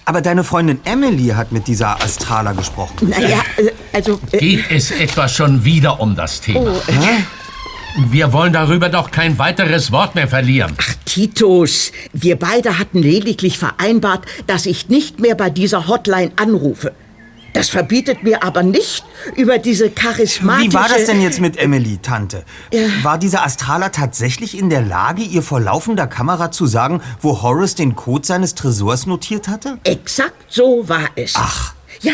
[0.07, 3.09] aber deine Freundin Emily hat mit dieser Astrala gesprochen.
[3.09, 4.19] Naja, äh, also...
[4.31, 6.61] äh, Geht es etwa schon wieder um das Thema?
[6.61, 10.77] Oh, äh, Wir wollen darüber doch kein weiteres Wort mehr verlieren.
[11.03, 16.93] Titus, wir beide hatten lediglich vereinbart, dass ich nicht mehr bei dieser Hotline anrufe.
[17.53, 19.03] Das verbietet mir aber nicht,
[19.35, 20.69] über diese charismatische...
[20.69, 22.43] Wie war das denn jetzt mit Emily, Tante?
[22.71, 22.87] Ja.
[23.03, 27.75] War dieser Astraler tatsächlich in der Lage, ihr vor laufender Kamera zu sagen, wo Horace
[27.75, 29.79] den Code seines Tresors notiert hatte?
[29.83, 31.33] Exakt so war es.
[31.35, 31.76] Ach.
[32.01, 32.13] Ja,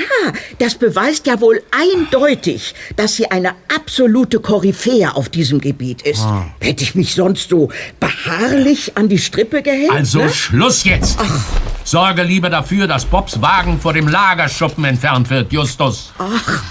[0.60, 6.22] das beweist ja wohl eindeutig, dass sie eine absolute Koryphäe auf diesem Gebiet ist.
[6.22, 6.46] Ah.
[6.60, 7.70] Hätte ich mich sonst so
[8.00, 9.92] beharrlich an die Strippe gehängt?
[9.92, 10.30] Also ne?
[10.30, 11.18] Schluss jetzt!
[11.84, 16.14] Sorge lieber dafür, dass Bobs Wagen vor dem Lagerschuppen entfernt wird, Justus.
[16.18, 16.64] Ach,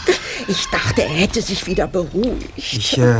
[0.48, 2.48] ich dachte, er hätte sich wieder beruhigt.
[2.56, 3.16] Ich, äh,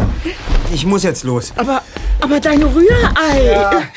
[0.72, 1.53] ich muss jetzt los.
[1.57, 1.82] Aber,
[2.20, 3.88] aber dein Rührei...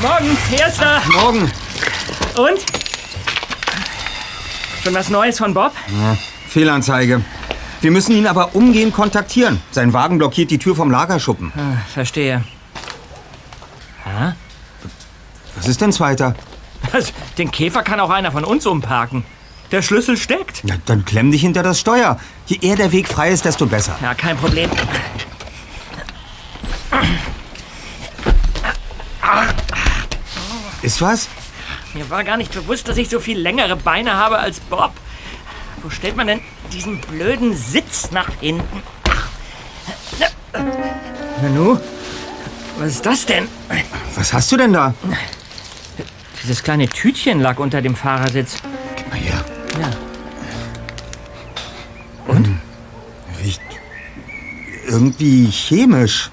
[0.00, 1.02] Morgen, Erster.
[1.12, 1.50] Morgen.
[2.36, 2.60] Und?
[4.84, 5.72] Schon was Neues von Bob?
[5.88, 6.16] Ja,
[6.48, 7.22] Fehlanzeige.
[7.80, 9.60] Wir müssen ihn aber umgehend kontaktieren.
[9.72, 11.52] Sein Wagen blockiert die Tür vom Lagerschuppen.
[11.56, 12.44] Ah, verstehe.
[14.04, 14.32] Hä?
[15.56, 16.34] Was ist denn zweiter?
[16.92, 17.12] Was?
[17.36, 19.24] Den Käfer kann auch einer von uns umparken.
[19.72, 20.62] Der Schlüssel steckt.
[20.64, 22.18] Ja, dann klemm dich hinter das Steuer.
[22.46, 23.96] Je eher der Weg frei ist, desto besser.
[24.00, 24.70] Ja, kein Problem.
[30.88, 31.28] Ist was?
[31.92, 34.92] Mir war gar nicht bewusst, dass ich so viel längere Beine habe als Bob.
[35.82, 36.40] Wo stellt man denn
[36.72, 38.82] diesen blöden Sitz nach hinten?
[41.42, 41.78] Nanu?
[42.78, 43.48] Was ist das denn?
[44.14, 44.94] Was hast du denn da?
[46.42, 48.56] Dieses kleine Tütchen lag unter dem Fahrersitz.
[48.96, 49.44] Gib mal her.
[49.78, 49.90] Ja.
[52.32, 52.58] Und?
[53.42, 53.60] Riecht
[54.86, 56.30] irgendwie chemisch.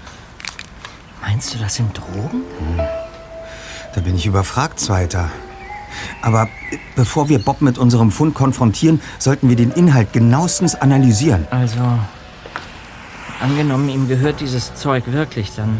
[1.20, 2.44] Meinst du, das sind Drogen?
[3.96, 5.32] Da bin ich überfragt, Zweiter.
[6.22, 6.50] Aber
[6.98, 11.48] bevor wir Bob mit unserem Fund konfrontieren, sollten wir den Inhalt genauestens analysieren.
[11.50, 11.80] Also,
[13.40, 15.78] angenommen, ihm gehört dieses Zeug wirklich, dann,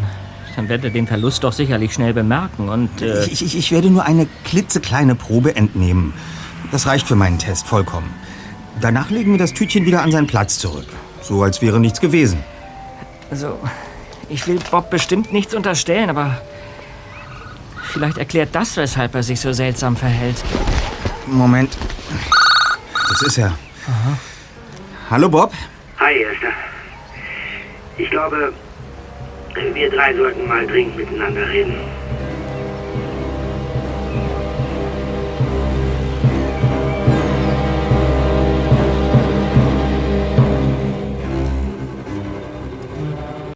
[0.56, 3.02] dann wird er den Verlust doch sicherlich schnell bemerken und...
[3.02, 6.14] Äh, Ich, ich, ich werde nur eine klitzekleine Probe entnehmen.
[6.72, 8.08] Das reicht für meinen Test vollkommen.
[8.80, 10.86] Danach legen wir das Tütchen wieder an seinen Platz zurück.
[11.20, 12.38] So als wäre nichts gewesen.
[13.30, 13.58] Also,
[14.30, 16.40] ich will Bob bestimmt nichts unterstellen, aber
[17.96, 20.36] vielleicht erklärt das, weshalb er sich so seltsam verhält.
[21.26, 21.78] Moment.
[23.08, 23.56] Das ist er.
[25.10, 25.50] Hallo, Bob.
[25.98, 26.52] Hi, Esther.
[27.96, 28.52] Ich glaube,
[29.72, 31.74] wir drei sollten mal dringend miteinander reden.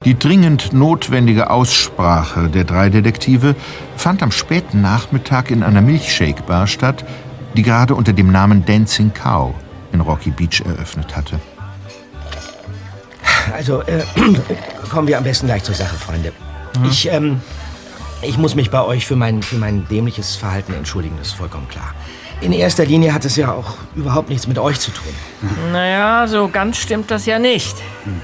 [0.07, 3.55] Die dringend notwendige Aussprache der drei Detektive
[3.99, 7.05] fand am späten Nachmittag in einer Milchshake-Bar statt,
[7.55, 9.53] die gerade unter dem Namen Dancing Cow
[9.93, 11.39] in Rocky Beach eröffnet hatte.
[13.53, 14.03] Also, äh,
[14.91, 16.33] kommen wir am besten gleich zur Sache, Freunde.
[16.89, 17.43] Ich, ähm,
[18.23, 21.69] ich muss mich bei euch für mein, für mein dämliches Verhalten entschuldigen, das ist vollkommen
[21.69, 21.95] klar.
[22.41, 25.13] In erster Linie hat es ja auch überhaupt nichts mit euch zu tun.
[25.73, 27.77] Naja, so ganz stimmt das ja nicht.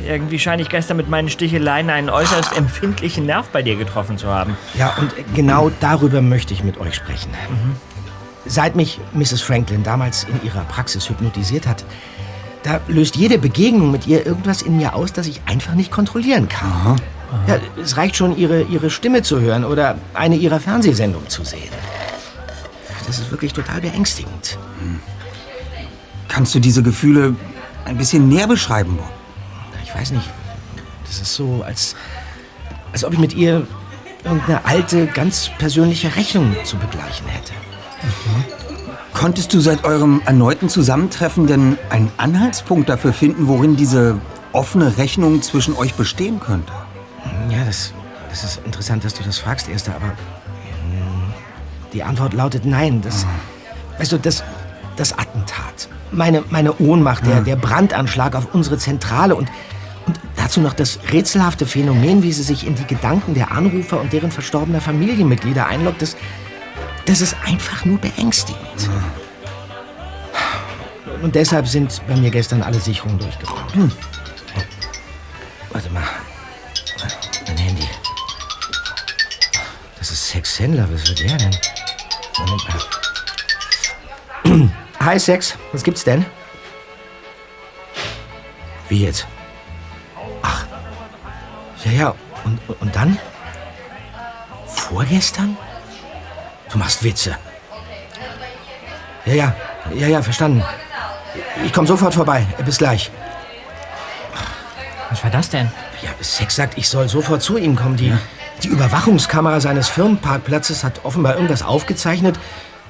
[0.07, 4.29] Irgendwie scheine ich gestern mit meinen Sticheleien einen äußerst empfindlichen Nerv bei dir getroffen zu
[4.29, 4.57] haben.
[4.79, 7.31] Ja, und genau darüber möchte ich mit euch sprechen.
[8.47, 9.43] Seit mich Mrs.
[9.43, 11.85] Franklin damals in ihrer Praxis hypnotisiert hat,
[12.63, 16.49] da löst jede Begegnung mit ihr irgendwas in mir aus, das ich einfach nicht kontrollieren
[16.49, 16.97] kann.
[17.47, 21.71] Ja, es reicht schon, ihre, ihre Stimme zu hören oder eine ihrer Fernsehsendungen zu sehen.
[23.07, 24.59] Das ist wirklich total beängstigend.
[26.29, 27.37] Kannst du diese Gefühle
[27.85, 29.11] ein bisschen näher beschreiben, Bob?
[29.85, 30.29] Ich weiß nicht.
[31.07, 31.95] Das ist so, als,
[32.93, 33.67] als ob ich mit ihr
[34.25, 37.53] irgendeine alte, ganz persönliche Rechnung zu begleichen hätte.
[39.13, 44.21] Konntest du seit eurem erneuten Zusammentreffen denn einen Anhaltspunkt dafür finden, worin diese
[44.53, 46.73] offene Rechnung zwischen euch bestehen könnte?
[47.49, 47.95] Ja, das,
[48.29, 50.13] das ist interessant, dass du das fragst, Erster, aber
[51.97, 53.01] die Antwort lautet nein.
[53.01, 53.27] Das,
[53.99, 54.45] Weißt du, das,
[54.97, 57.41] das Attentat, meine, meine Ohnmacht, der, Ja.
[57.41, 59.49] der Brandanschlag auf unsere Zentrale und,
[60.07, 64.13] und dazu noch das rätselhafte Phänomen, wie sie sich in die Gedanken der Anrufer und
[64.13, 66.15] deren verstorbener Familienmitglieder einloggt, das,
[67.07, 68.91] das ist einfach nur beängstigend.
[71.23, 73.75] Und deshalb sind bei mir gestern alle Sicherungen durchgebrannt.
[73.75, 73.93] Hm.
[75.71, 76.03] Warte mal.
[77.47, 77.89] Mein Handy.
[79.99, 80.87] Das ist Sex Händler.
[80.93, 81.57] Was wird der denn?
[82.39, 82.79] Moment mal.
[85.01, 86.25] Hi Sex, was gibt's denn?
[88.89, 89.27] Wie jetzt?
[90.43, 90.67] Ach.
[91.85, 92.15] Ja, ja.
[92.45, 93.19] Und, und dann?
[94.67, 95.57] Vorgestern?
[96.71, 97.37] Du machst Witze.
[99.25, 99.57] Ja, ja.
[99.95, 100.65] Ja, ja, verstanden.
[101.65, 102.47] Ich komme sofort vorbei.
[102.65, 103.11] Bis gleich.
[105.11, 105.71] Was war das denn?
[106.03, 107.97] Ja, Sex sagt, ich soll sofort zu ihm kommen.
[107.97, 108.13] Die,
[108.63, 112.39] die Überwachungskamera seines Firmenparkplatzes hat offenbar irgendwas aufgezeichnet,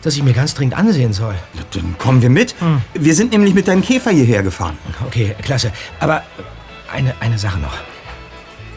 [0.02, 1.34] das ich mir ganz dringend ansehen soll.
[1.72, 2.54] Dann kommen wir mit.
[2.94, 4.78] Wir sind nämlich mit deinem Käfer hierher gefahren.
[5.06, 5.72] Okay, klasse.
[5.98, 6.22] Aber
[6.92, 7.74] eine, eine Sache noch.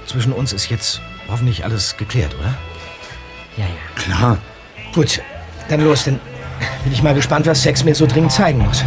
[0.06, 2.56] Zwischen uns ist jetzt hoffentlich alles geklärt, oder?
[3.58, 4.04] Ja, ja.
[4.04, 4.38] Klar.
[4.94, 5.22] Gut,
[5.68, 6.20] dann los, dann
[6.84, 8.84] bin ich mal gespannt, was Sex mir so dringend zeigen muss.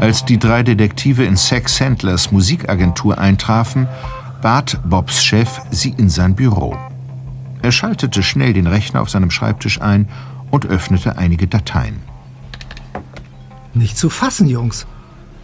[0.00, 3.86] Als die drei Detektive in Sex Sandlers Musikagentur eintrafen,
[4.40, 6.74] bat Bobs Chef sie in sein Büro.
[7.60, 10.08] Er schaltete schnell den Rechner auf seinem Schreibtisch ein
[10.50, 12.00] und öffnete einige Dateien.
[13.74, 14.86] Nicht zu fassen, Jungs.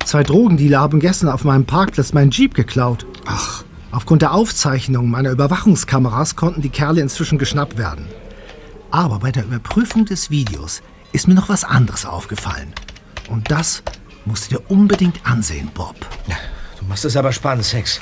[0.07, 3.05] Zwei Drogendealer haben gestern auf meinem Parkplatz meinen Jeep geklaut.
[3.27, 3.63] Ach.
[3.93, 8.07] Aufgrund der Aufzeichnungen meiner Überwachungskameras konnten die Kerle inzwischen geschnappt werden.
[8.91, 10.81] Aber bei der Überprüfung des Videos
[11.13, 12.73] ist mir noch was anderes aufgefallen.
[13.29, 13.83] Und das
[14.27, 15.97] musst du dir unbedingt ansehen, Bob.
[16.79, 18.01] Du machst es aber spannend, Sex.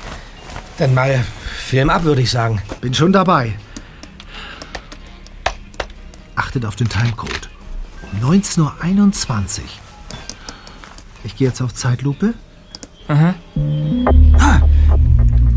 [0.79, 1.25] Dann mal
[1.57, 2.61] Film ab, würde ich sagen.
[2.81, 3.55] Bin schon dabei.
[6.35, 7.49] Achtet auf den Timecode.
[8.13, 9.65] Um 19.21 Uhr.
[11.23, 12.35] Ich gehe jetzt auf Zeitlupe.
[13.09, 13.35] Aha.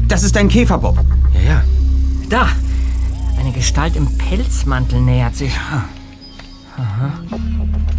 [0.07, 0.99] Das ist dein Käfer, Bob.
[1.33, 1.63] Ja, ja.
[2.29, 2.49] Da.
[3.39, 5.53] Eine Gestalt im Pelzmantel nähert sich.
[6.77, 7.13] Aha.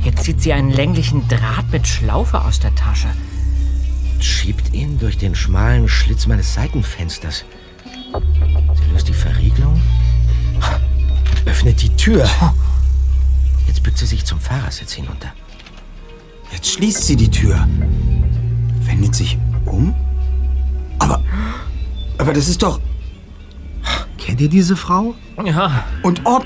[0.03, 3.09] Jetzt zieht sie einen länglichen Draht mit Schlaufe aus der Tasche.
[4.21, 7.45] Schiebt ihn durch den schmalen Schlitz meines Seitenfensters.
[8.13, 9.81] Sie löst die Verriegelung
[10.55, 12.29] und öffnet die Tür.
[13.67, 15.33] Jetzt bückt sie sich zum Fahrersitz hinunter.
[16.53, 17.69] Jetzt schließt sie die Tür.
[18.81, 19.95] Wendet sich um.
[20.99, 21.23] Aber.
[22.17, 22.81] Aber das ist doch.
[24.17, 25.15] Kennt ihr diese Frau?
[25.45, 25.85] Ja.
[26.03, 26.45] Und ob?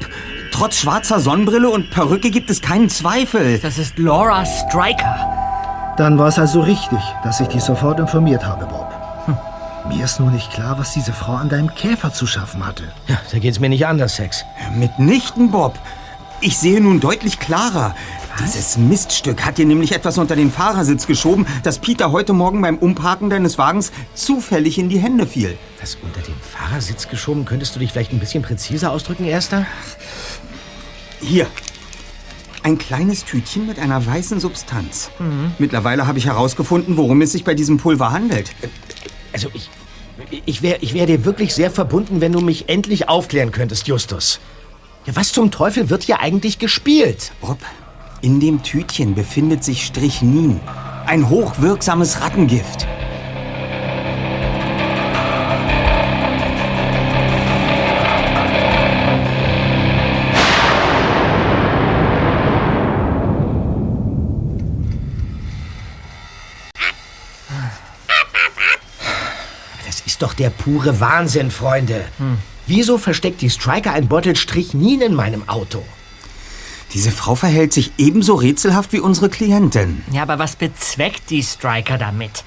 [0.52, 3.58] Trotz schwarzer Sonnenbrille und Perücke gibt es keinen Zweifel.
[3.58, 5.94] Das ist Laura Stryker.
[5.96, 8.92] Dann war es also richtig, dass ich dich sofort informiert habe, Bob.
[9.88, 12.84] Mir ist nur nicht klar, was diese Frau an deinem Käfer zu schaffen hatte.
[13.08, 14.44] Ja, da geht's mir nicht anders, Sex.
[14.76, 15.76] Mitnichten, Bob.
[16.40, 17.94] Ich sehe nun deutlich klarer.
[18.40, 22.78] Dieses Miststück hat dir nämlich etwas unter den Fahrersitz geschoben, das Peter heute Morgen beim
[22.78, 25.58] Umparken deines Wagens zufällig in die Hände fiel.
[25.80, 27.44] Was unter den Fahrersitz geschoben?
[27.44, 29.66] Könntest du dich vielleicht ein bisschen präziser ausdrücken, Erster?
[31.22, 31.46] Hier.
[32.64, 35.10] Ein kleines Tütchen mit einer weißen Substanz.
[35.18, 35.52] Mhm.
[35.58, 38.52] Mittlerweile habe ich herausgefunden, worum es sich bei diesem Pulver handelt.
[39.32, 39.70] Also ich,
[40.44, 44.40] ich wäre ich wär dir wirklich sehr verbunden, wenn du mich endlich aufklären könntest, Justus.
[45.06, 47.32] Ja, was zum Teufel wird hier eigentlich gespielt?
[47.40, 47.58] Bob,
[48.20, 50.60] in dem Tütchen befindet sich Strychnin.
[51.06, 52.86] Ein hochwirksames Rattengift.
[70.22, 72.04] Ist doch der pure Wahnsinn, Freunde.
[72.18, 72.38] Hm.
[72.68, 75.82] Wieso versteckt die Striker ein Bottle Strychnin in meinem Auto?
[76.94, 80.02] Diese Frau verhält sich ebenso rätselhaft wie unsere Klientin.
[80.12, 82.44] Ja, aber was bezweckt die Striker damit?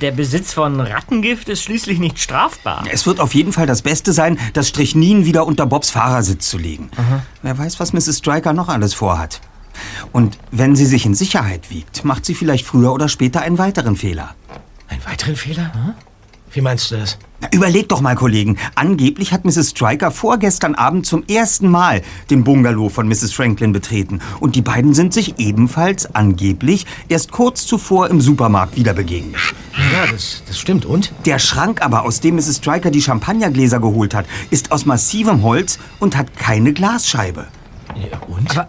[0.00, 2.84] der Besitz von Rattengift ist schließlich nicht strafbar.
[2.88, 6.56] Es wird auf jeden Fall das Beste sein, das Strichnin wieder unter Bobs Fahrersitz zu
[6.56, 6.88] legen.
[7.42, 8.18] Wer weiß, was Mrs.
[8.18, 9.40] Stryker noch alles vorhat.
[10.12, 13.96] Und wenn sie sich in Sicherheit wiegt, macht sie vielleicht früher oder später einen weiteren
[13.96, 14.36] Fehler.
[14.86, 15.74] Einen weiteren Fehler?
[15.74, 15.94] Hm?
[16.52, 17.18] Wie meinst du das?
[17.40, 18.56] Na, überleg doch mal, Kollegen.
[18.74, 19.70] Angeblich hat Mrs.
[19.70, 23.32] Stryker vorgestern Abend zum ersten Mal den Bungalow von Mrs.
[23.32, 24.20] Franklin betreten.
[24.40, 29.40] Und die beiden sind sich ebenfalls angeblich erst kurz zuvor im Supermarkt wieder begegnet.
[29.92, 30.84] Ja, das, das stimmt.
[30.84, 31.12] Und?
[31.26, 32.56] Der Schrank aber, aus dem Mrs.
[32.56, 37.46] Stryker die Champagnergläser geholt hat, ist aus massivem Holz und hat keine Glasscheibe.
[37.94, 38.50] Ja, und?
[38.50, 38.68] Aber,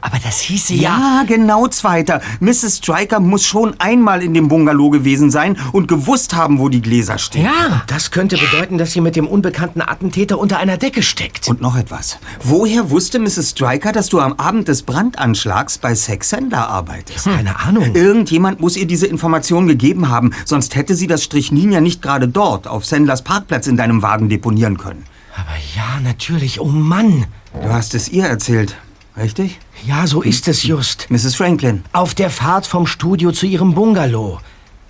[0.00, 2.20] aber das hieße Ja, genau, Zweiter.
[2.40, 2.78] Mrs.
[2.78, 7.18] Stryker muss schon einmal in dem Bungalow gewesen sein und gewusst haben, wo die Gläser
[7.18, 7.44] stehen.
[7.44, 7.82] Ja.
[7.86, 11.48] Das könnte bedeuten, dass sie mit dem unbekannten Attentäter unter einer Decke steckt.
[11.48, 12.18] Und noch etwas.
[12.42, 13.50] Woher wusste Mrs.
[13.50, 17.24] Stryker, dass du am Abend des Brandanschlags bei Sex Sender arbeitest?
[17.24, 17.94] Keine Ahnung.
[17.94, 22.28] Irgendjemand muss ihr diese Information gegeben haben, sonst hätte sie das Strichnin ja nicht gerade
[22.28, 25.04] dort, auf Sendlers Parkplatz in deinem Wagen deponieren können.
[25.34, 26.60] Aber ja, natürlich.
[26.60, 27.26] Oh Mann.
[27.62, 28.76] Du hast es ihr erzählt,
[29.18, 29.58] richtig?
[29.84, 31.10] Ja, so ist es just.
[31.10, 31.34] Mrs.
[31.34, 31.84] Franklin.
[31.92, 34.40] Auf der Fahrt vom Studio zu ihrem Bungalow.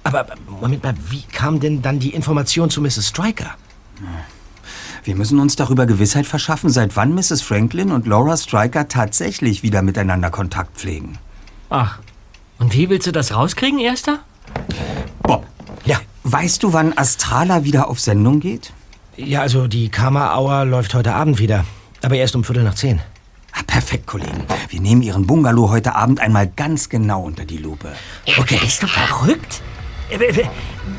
[0.05, 3.09] Aber Moment mal, wie kam denn dann die Information zu Mrs.
[3.09, 3.55] Stryker?
[5.05, 7.43] Wir müssen uns darüber Gewissheit verschaffen, seit wann Mrs.
[7.43, 11.18] Franklin und Laura Stryker tatsächlich wieder miteinander Kontakt pflegen.
[11.70, 11.99] Ach,
[12.59, 14.20] und wie willst du das rauskriegen, Erster?
[15.22, 15.47] Bob.
[15.85, 15.99] Ja.
[16.24, 18.72] Weißt du, wann Astrala wieder auf Sendung geht?
[19.16, 21.64] Ja, also die Karma Hour läuft heute Abend wieder.
[22.03, 23.01] Aber erst um Viertel nach zehn.
[23.53, 24.45] Ah, perfekt, Kollegen.
[24.69, 27.93] Wir nehmen Ihren Bungalow heute Abend einmal ganz genau unter die Lupe.
[28.39, 28.59] Okay.
[28.61, 29.63] Bist du verrückt?
[30.11, 30.45] Äh, w-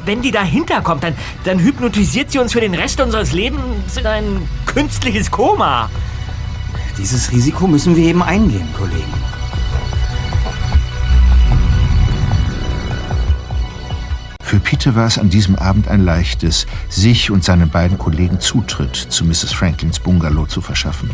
[0.05, 4.05] Wenn die dahinter kommt, dann, dann hypnotisiert sie uns für den Rest unseres Lebens in
[4.05, 5.89] ein künstliches Koma.
[6.97, 9.13] Dieses Risiko müssen wir eben eingehen, Kollegen.
[14.41, 18.95] Für Peter war es an diesem Abend ein leichtes, sich und seinen beiden Kollegen Zutritt
[18.95, 19.51] zu Mrs.
[19.53, 21.11] Franklins Bungalow zu verschaffen.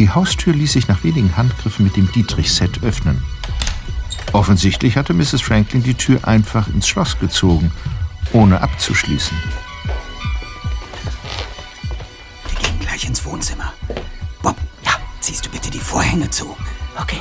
[0.00, 3.22] Die Haustür ließ sich nach wenigen Handgriffen mit dem Dietrich-Set öffnen.
[4.32, 5.42] Offensichtlich hatte Mrs.
[5.42, 7.70] Franklin die Tür einfach ins Schloss gezogen,
[8.32, 9.36] ohne abzuschließen.
[12.48, 13.74] Wir gehen gleich ins Wohnzimmer.
[14.40, 16.56] Bob, ja, ziehst du bitte die Vorhänge zu.
[16.96, 17.20] Okay.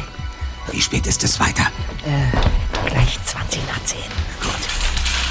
[0.71, 1.63] Wie spät ist es weiter?
[2.05, 3.99] Äh, gleich 20 nach 10.
[4.41, 4.53] Gut.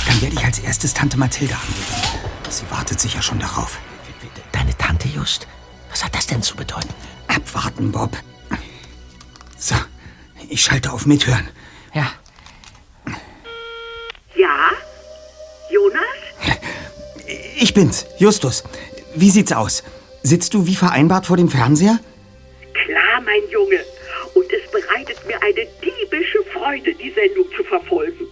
[0.07, 2.21] Dann werde ich als erstes Tante Mathilda anrufen.
[2.51, 3.79] Sie wartet sicher schon darauf.
[4.53, 5.49] Deine Tante just?
[5.89, 6.93] Was hat das denn zu bedeuten?
[7.39, 8.16] Abwarten, Bob.
[9.57, 9.76] So,
[10.49, 11.49] ich schalte auf Mithören.
[11.95, 12.11] Ja.
[14.34, 14.72] Ja?
[15.70, 16.03] Jonas?
[17.57, 18.64] Ich bin's, Justus.
[19.14, 19.84] Wie sieht's aus?
[20.24, 22.01] Sitzt du wie vereinbart vor dem Fernseher?
[22.84, 23.84] Klar, mein Junge.
[24.34, 28.26] Und es bereitet mir eine diebische Freude, die Sendung zu verfolgen.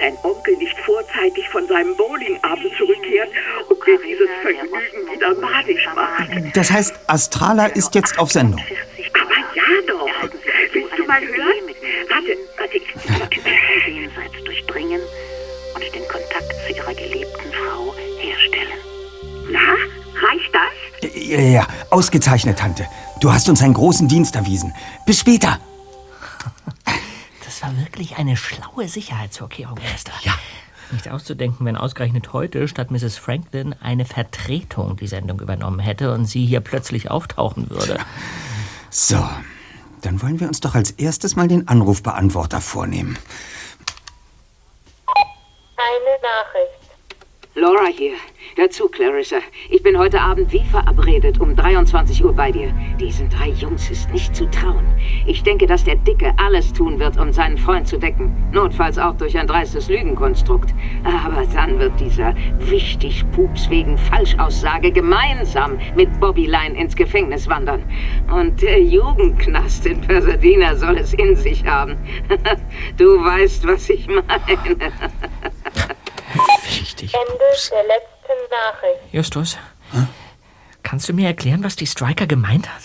[0.00, 3.28] Dein Onkel nicht vorzeitig von seinem Bowlingabend zurückkehrt
[3.68, 6.56] und mir dieses Vergnügen wieder madig macht.
[6.56, 8.60] Das heißt, Astrala ist jetzt auf Sendung.
[8.60, 10.30] Aber ja doch.
[10.72, 11.74] Willst du mal hören?
[12.08, 12.80] Warte, warte.
[13.90, 15.00] Jenseits durchdringen
[15.74, 18.78] und den Kontakt zu ihrer geliebten Frau herstellen.
[19.50, 19.74] Na,
[20.26, 21.12] reicht das?
[21.14, 22.86] Ja, ja, ja, ausgezeichnet, Tante.
[23.20, 24.74] Du hast uns einen großen Dienst erwiesen.
[25.04, 25.58] Bis später.
[27.70, 30.12] Das war wirklich eine schlaue Sicherheitsvorkehrung, Erster.
[30.22, 30.34] Ja.
[30.90, 33.16] Nicht auszudenken, wenn ausgerechnet heute statt Mrs.
[33.16, 37.98] Franklin eine Vertretung die Sendung übernommen hätte und sie hier plötzlich auftauchen würde.
[38.90, 39.24] So,
[40.00, 43.16] dann wollen wir uns doch als erstes mal den Anrufbeantworter vornehmen.
[45.76, 46.79] Eine Nachricht.
[47.56, 48.12] Laura hier.
[48.54, 49.38] Hör zu, Clarissa.
[49.70, 52.72] Ich bin heute Abend wie verabredet um 23 Uhr bei dir.
[53.00, 54.86] Diesen drei Jungs ist nicht zu trauen.
[55.26, 58.32] Ich denke, dass der Dicke alles tun wird, um seinen Freund zu decken.
[58.52, 60.72] Notfalls auch durch ein dreistes Lügenkonstrukt.
[61.02, 67.82] Aber dann wird dieser wichtig Pups wegen Falschaussage gemeinsam mit Bobby Line ins Gefängnis wandern.
[68.32, 71.96] Und der Jugendknast in Pasadena soll es in sich haben.
[72.96, 74.22] du weißt, was ich meine.
[76.64, 77.14] Wichtig.
[77.14, 77.38] Ende
[77.70, 79.12] der letzten Nachricht.
[79.12, 79.58] Justus,
[80.82, 82.82] kannst du mir erklären, was die Striker gemeint hat?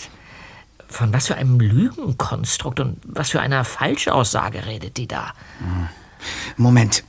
[0.87, 5.33] Von was für einem Lügenkonstrukt und was für einer Falschaussage redet die da?
[6.57, 7.03] Moment.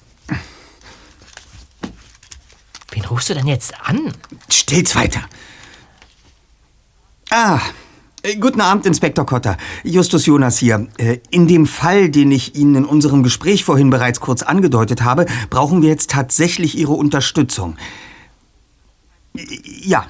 [2.90, 4.12] Wen rufst du denn jetzt an?
[4.48, 5.20] Still's weiter.
[7.30, 7.60] Ah,
[8.34, 9.56] guten Abend, Inspektor Kotter.
[9.84, 10.88] Justus Jonas hier.
[10.98, 15.26] Äh, In dem Fall, den ich Ihnen in unserem Gespräch vorhin bereits kurz angedeutet habe,
[15.48, 17.76] brauchen wir jetzt tatsächlich Ihre Unterstützung.
[19.64, 20.06] Ja,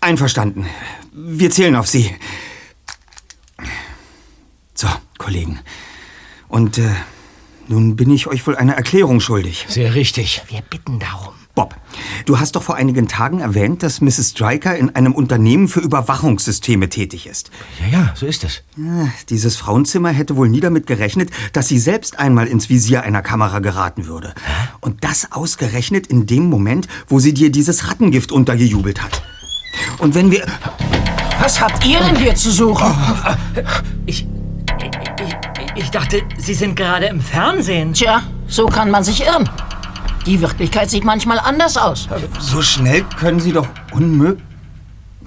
[0.00, 0.66] einverstanden.
[1.12, 2.10] Wir zählen auf Sie.
[4.74, 4.88] So,
[5.18, 5.60] Kollegen.
[6.48, 6.90] Und äh,
[7.68, 9.66] Nun bin ich euch wohl eine Erklärung schuldig.
[9.68, 10.42] Sehr richtig.
[10.48, 11.34] Wir bitten darum.
[11.54, 11.76] Bob,
[12.26, 14.30] du hast doch vor einigen Tagen erwähnt, dass Mrs.
[14.30, 17.52] Stryker in einem Unternehmen für Überwachungssysteme tätig ist.
[17.80, 18.64] Ja, ja, so ist es.
[18.76, 23.22] Ja, dieses Frauenzimmer hätte wohl nie damit gerechnet, dass sie selbst einmal ins Visier einer
[23.22, 24.34] Kamera geraten würde.
[24.80, 29.22] Und das ausgerechnet in dem Moment, wo sie dir dieses Rattengift untergejubelt hat.
[29.98, 30.44] Und wenn wir...
[31.40, 32.92] Was habt ihr denn hier zu suchen?
[34.06, 34.26] Ich,
[35.76, 37.92] ich dachte, Sie sind gerade im Fernsehen.
[37.94, 39.48] Tja, so kann man sich irren.
[40.26, 42.08] Die Wirklichkeit sieht manchmal anders aus.
[42.38, 44.42] So schnell können Sie doch unmöglich...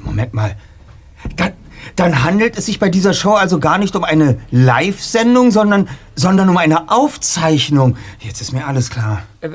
[0.03, 0.55] Moment mal.
[1.35, 1.53] Dann,
[1.95, 6.49] dann handelt es sich bei dieser Show also gar nicht um eine Live-Sendung, sondern, sondern
[6.49, 7.97] um eine Aufzeichnung.
[8.19, 9.23] Jetzt ist mir alles klar.
[9.41, 9.49] Äh,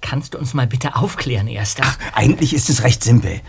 [0.00, 1.82] Kannst du uns mal bitte aufklären, Erster?
[1.84, 3.40] Ach, eigentlich ist es recht simpel.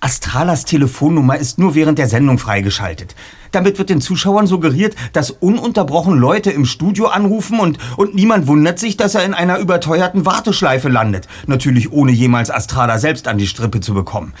[0.00, 3.14] Astralas Telefonnummer ist nur während der Sendung freigeschaltet.
[3.52, 8.78] Damit wird den Zuschauern suggeriert, dass ununterbrochen Leute im Studio anrufen und, und niemand wundert
[8.78, 11.26] sich, dass er in einer überteuerten Warteschleife landet.
[11.46, 14.34] Natürlich ohne jemals Astrala selbst an die Strippe zu bekommen.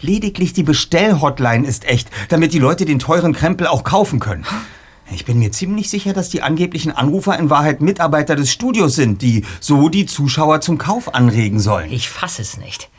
[0.00, 4.44] Lediglich die Bestellhotline ist echt, damit die Leute den teuren Krempel auch kaufen können.
[5.12, 9.22] Ich bin mir ziemlich sicher, dass die angeblichen Anrufer in Wahrheit Mitarbeiter des Studios sind,
[9.22, 11.92] die so die Zuschauer zum Kauf anregen sollen.
[11.92, 12.90] Ich fass es nicht.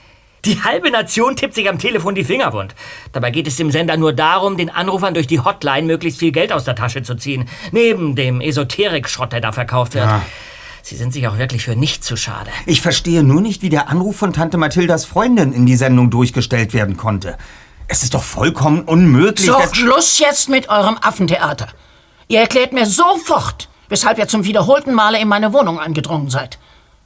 [0.46, 2.74] Die halbe Nation tippt sich am Telefon die Finger wund.
[3.12, 6.54] Dabei geht es dem Sender nur darum, den Anrufern durch die Hotline möglichst viel Geld
[6.54, 7.50] aus der Tasche zu ziehen.
[7.72, 10.06] Neben dem Esoterik-Schrott, der da verkauft wird.
[10.06, 10.22] Ja.
[10.84, 12.50] Sie sind sich auch wirklich für nichts zu schade.
[12.66, 16.74] Ich verstehe nur nicht, wie der Anruf von Tante Mathildas Freundin in die Sendung durchgestellt
[16.74, 17.38] werden konnte.
[17.90, 19.48] Es ist doch vollkommen unmöglich.
[19.48, 21.68] So, dass- Schluss jetzt mit eurem Affentheater.
[22.30, 26.58] Ihr erklärt mir sofort, weshalb ihr zum wiederholten Male in meine Wohnung eingedrungen seid.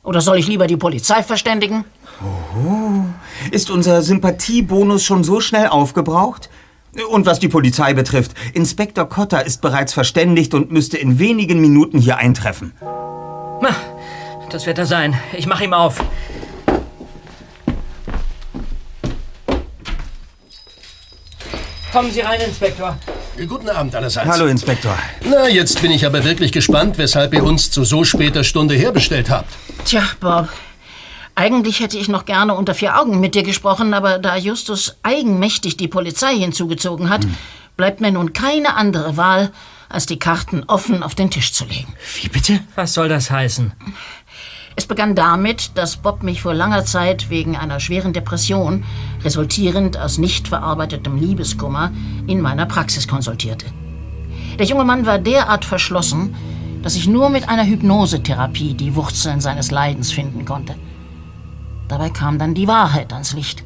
[0.04, 1.86] Oder soll ich lieber die Polizei verständigen?
[2.22, 3.06] Oh,
[3.52, 6.50] ist unser Sympathiebonus schon so schnell aufgebraucht?
[7.10, 12.00] Und was die Polizei betrifft, Inspektor Cotter ist bereits verständigt und müsste in wenigen Minuten
[12.00, 12.74] hier eintreffen.
[12.82, 13.76] Na,
[14.50, 15.18] das wird er sein.
[15.34, 16.04] Ich mach ihm auf.
[21.94, 22.98] Kommen Sie rein, Inspektor.
[23.48, 24.30] Guten Abend allerseits.
[24.30, 24.98] Hallo, Inspektor.
[25.30, 29.30] Na, jetzt bin ich aber wirklich gespannt, weshalb ihr uns zu so später Stunde herbestellt
[29.30, 29.54] habt.
[29.86, 30.50] Tja, Bob.
[31.36, 35.78] Eigentlich hätte ich noch gerne unter vier Augen mit dir gesprochen, aber da Justus eigenmächtig
[35.78, 37.26] die Polizei hinzugezogen hat,
[37.78, 39.52] bleibt mir nun keine andere Wahl,
[39.90, 41.94] als die Karten offen auf den Tisch zu legen.
[42.22, 42.60] Wie bitte?
[42.76, 43.74] Was soll das heißen?
[44.76, 48.86] Es begann damit, dass Bob mich vor langer Zeit wegen einer schweren Depression,
[49.24, 51.92] resultierend aus nicht verarbeitetem Liebeskummer,
[52.28, 53.66] in meiner Praxis konsultierte.
[54.58, 56.36] Der junge Mann war derart verschlossen,
[56.84, 60.76] dass ich nur mit einer Hypnosetherapie die Wurzeln seines Leidens finden konnte.
[61.92, 63.66] Dabei kam dann die Wahrheit ans Licht.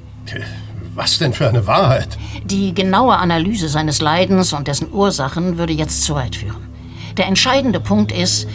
[0.96, 2.18] Was denn für eine Wahrheit?
[2.44, 6.68] Die genaue Analyse seines Leidens und dessen Ursachen würde jetzt zu weit führen.
[7.18, 8.48] Der entscheidende Punkt ist,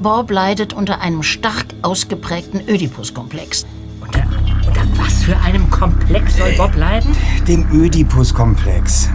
[0.00, 3.66] Bob leidet unter einem stark ausgeprägten Ödipus-Komplex.
[4.00, 4.22] Unter
[4.98, 7.16] was für einem Komplex soll Bob leiden?
[7.48, 9.10] Dem Ödipus-Komplex.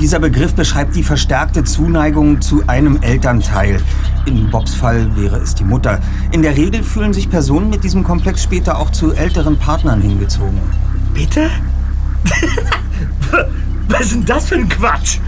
[0.00, 3.80] Dieser Begriff beschreibt die verstärkte Zuneigung zu einem Elternteil.
[4.26, 6.00] In Bobs Fall wäre es die Mutter.
[6.32, 10.60] In der Regel fühlen sich Personen mit diesem Komplex später auch zu älteren Partnern hingezogen.
[11.14, 11.50] Bitte?
[13.88, 15.18] Was ist denn das für ein Quatsch?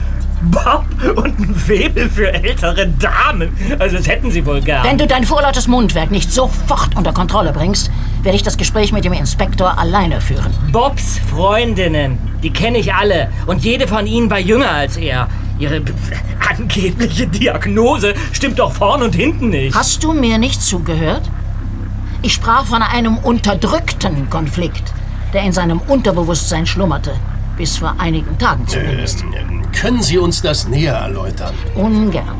[0.50, 0.84] Bob
[1.16, 3.50] und ein Febel für ältere Damen.
[3.78, 4.84] Also das hätten sie wohl gern.
[4.84, 7.90] Wenn du dein vorlautes Mundwerk nicht sofort unter Kontrolle bringst,
[8.24, 10.52] werde ich das Gespräch mit dem Inspektor alleine führen.
[10.72, 13.28] Bobs Freundinnen, die kenne ich alle.
[13.46, 15.28] Und jede von ihnen war jünger als er.
[15.58, 15.82] Ihre
[16.48, 19.76] angebliche Diagnose stimmt doch vorn und hinten nicht.
[19.76, 21.22] Hast du mir nicht zugehört?
[22.22, 24.94] Ich sprach von einem unterdrückten Konflikt,
[25.34, 27.12] der in seinem Unterbewusstsein schlummerte.
[27.56, 29.22] Bis vor einigen Tagen zumindest.
[29.78, 31.54] Können Sie uns das näher erläutern?
[31.76, 32.36] Ungern.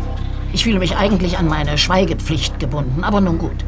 [0.52, 3.64] Ich fühle mich eigentlich an meine Schweigepflicht gebunden, aber nun gut.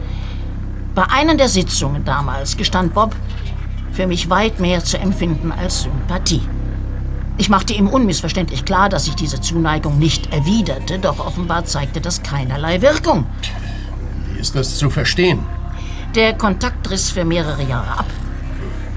[0.97, 3.15] Bei einer der Sitzungen damals gestand Bob,
[3.93, 6.41] für mich weit mehr zu empfinden als Sympathie.
[7.37, 12.23] Ich machte ihm unmissverständlich klar, dass ich diese Zuneigung nicht erwiderte, doch offenbar zeigte das
[12.23, 13.27] keinerlei Wirkung.
[14.33, 15.41] Wie ist das zu verstehen?
[16.15, 18.07] Der Kontakt riss für mehrere Jahre ab,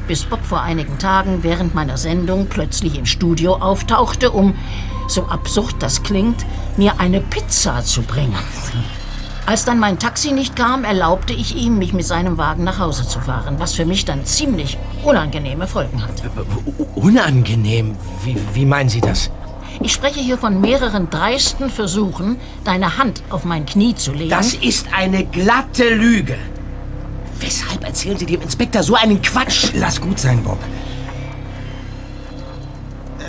[0.08, 4.56] bis Bob vor einigen Tagen während meiner Sendung plötzlich im Studio auftauchte, um,
[5.10, 6.46] so absurd das klingt,
[6.78, 8.40] mir eine Pizza zu bringen.
[9.46, 13.08] Als dann mein Taxi nicht kam, erlaubte ich ihm, mich mit seinem Wagen nach Hause
[13.08, 16.30] zu fahren, was für mich dann ziemlich unangenehme Folgen hatte.
[16.96, 17.96] Unangenehm?
[18.24, 19.32] Wie, wie meinen Sie das?
[19.82, 24.30] Ich spreche hier von mehreren dreisten Versuchen, deine Hand auf mein Knie zu legen.
[24.30, 26.38] Das ist eine glatte Lüge.
[27.40, 29.72] Weshalb erzählen Sie dem Inspektor so einen Quatsch?
[29.74, 30.60] Lass gut sein, Bob.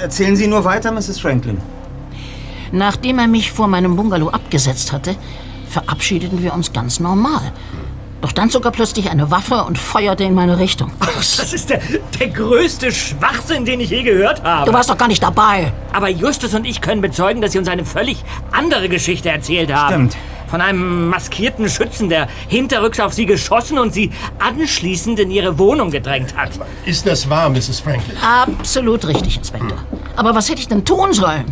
[0.03, 1.21] Erzählen Sie nur weiter, Mrs.
[1.21, 1.59] Franklin.
[2.73, 5.15] Nachdem er mich vor meinem Bungalow abgesetzt hatte,
[5.71, 7.53] verabschiedeten wir uns ganz normal.
[8.21, 10.93] Doch dann zog er plötzlich eine Waffe und feuerte in meine Richtung.
[11.01, 11.81] Das ist der,
[12.19, 14.67] der größte Schwachsinn, den ich je gehört habe.
[14.71, 15.73] Du warst doch gar nicht dabei.
[15.95, 20.11] Aber Justus und ich können bezeugen, dass Sie uns eine völlig andere Geschichte erzählt haben.
[20.11, 20.17] Stimmt.
[20.51, 25.91] Von einem maskierten Schützen, der hinterrücks auf Sie geschossen und Sie anschließend in Ihre Wohnung
[25.91, 26.51] gedrängt hat.
[26.85, 27.81] Ist das wahr, Mrs.
[27.81, 28.17] Franklin?
[28.21, 29.79] Absolut richtig, Inspektor.
[30.17, 31.45] Aber was hätte ich denn tun sollen?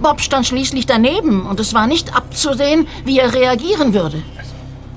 [0.00, 4.22] Bob stand schließlich daneben und es war nicht abzusehen, wie er reagieren würde.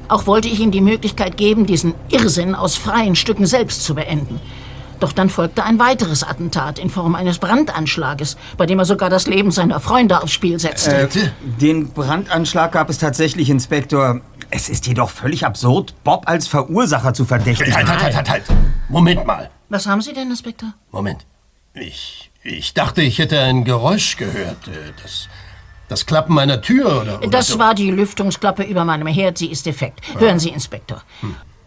[0.07, 4.39] Auch wollte ich ihm die Möglichkeit geben, diesen Irrsinn aus freien Stücken selbst zu beenden.
[4.99, 9.27] Doch dann folgte ein weiteres Attentat in Form eines Brandanschlages, bei dem er sogar das
[9.27, 11.03] Leben seiner Freunde aufs Spiel setzte.
[11.03, 11.07] Äh,
[11.61, 14.21] den Brandanschlag gab es tatsächlich, Inspektor.
[14.49, 17.75] Es ist jedoch völlig absurd, Bob als Verursacher zu verdächtigen.
[17.75, 18.43] Halt, halt, halt, halt, halt.
[18.89, 19.49] Moment mal.
[19.69, 20.73] Was haben Sie denn, Inspektor?
[20.91, 21.25] Moment.
[21.73, 24.67] Ich, ich dachte, ich hätte ein Geräusch gehört.
[24.67, 25.27] Äh, Das,
[25.89, 27.59] das Klappen meiner Tür oder, oder Das so.
[27.59, 29.37] war die Lüftungsklappe über meinem Herd.
[29.37, 30.01] Sie ist defekt.
[30.19, 31.03] Hören Sie, Inspektor.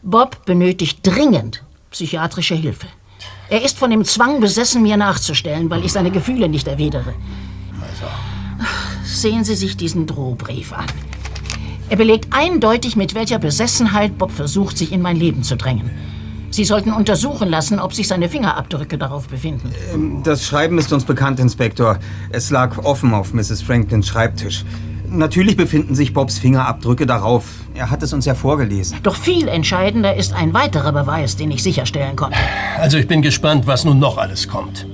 [0.03, 2.87] Bob benötigt dringend psychiatrische Hilfe.
[3.49, 7.15] Er ist von dem Zwang besessen, mir nachzustellen, weil ich seine Gefühle nicht erwidere.
[9.05, 10.87] Sehen Sie sich diesen Drohbrief an.
[11.89, 15.91] Er belegt eindeutig, mit welcher Besessenheit Bob versucht, sich in mein Leben zu drängen.
[16.51, 19.73] Sie sollten untersuchen lassen, ob sich seine Fingerabdrücke darauf befinden.
[19.95, 21.99] Ähm, Das Schreiben ist uns bekannt, Inspektor.
[22.31, 23.63] Es lag offen auf Mrs.
[23.63, 24.65] Franklins Schreibtisch.
[25.09, 27.45] Natürlich befinden sich Bobs Fingerabdrücke darauf.
[27.75, 28.99] Er hat es uns ja vorgelesen.
[29.03, 32.39] Doch viel entscheidender ist ein weiterer Beweis, den ich sicherstellen konnte.
[32.79, 34.87] Also ich bin gespannt, was nun noch alles kommt.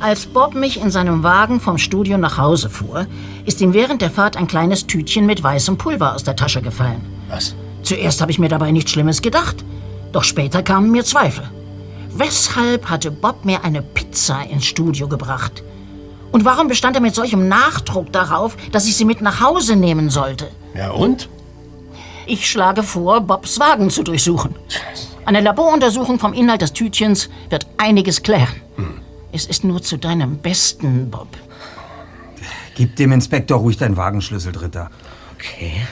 [0.00, 3.06] Als Bob mich in seinem Wagen vom Studio nach Hause fuhr,
[3.44, 7.02] ist ihm während der Fahrt ein kleines Tütchen mit weißem Pulver aus der Tasche gefallen.
[7.28, 7.54] Was?
[7.82, 9.62] Zuerst habe ich mir dabei nichts Schlimmes gedacht,
[10.12, 11.48] doch später kamen mir Zweifel.
[12.12, 15.62] Weshalb hatte Bob mir eine Pizza ins Studio gebracht?
[16.32, 20.10] Und warum bestand er mit solchem Nachdruck darauf, dass ich sie mit nach Hause nehmen
[20.10, 20.50] sollte?
[20.74, 21.28] Ja und?
[22.26, 24.54] Ich schlage vor, Bobs Wagen zu durchsuchen.
[25.24, 28.54] Eine Laboruntersuchung vom Inhalt des Tütchens wird einiges klären.
[29.32, 31.28] Es ist nur zu deinem Besten, Bob.
[32.74, 34.90] Gib dem Inspektor ruhig deinen Wagenschlüssel, Dritter.
[35.34, 35.82] Okay.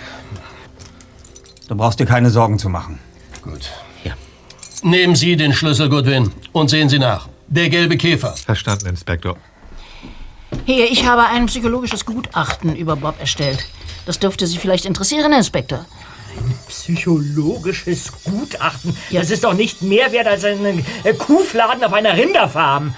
[1.69, 2.99] Du brauchst dir keine Sorgen zu machen.
[3.43, 3.71] Gut.
[4.83, 7.29] Nehmen Sie den Schlüssel, Goodwin, und sehen Sie nach.
[7.49, 8.35] Der gelbe Käfer.
[8.35, 9.37] Verstanden, Inspektor.
[10.67, 13.67] Hier, ich habe ein psychologisches Gutachten über Bob erstellt.
[14.07, 15.85] Das dürfte Sie vielleicht interessieren, Inspektor.
[16.69, 18.97] Psychologisches Gutachten.
[19.11, 22.95] Das ist doch nicht mehr wert als ein äh, Kuhfladen auf einer Rinderfarm.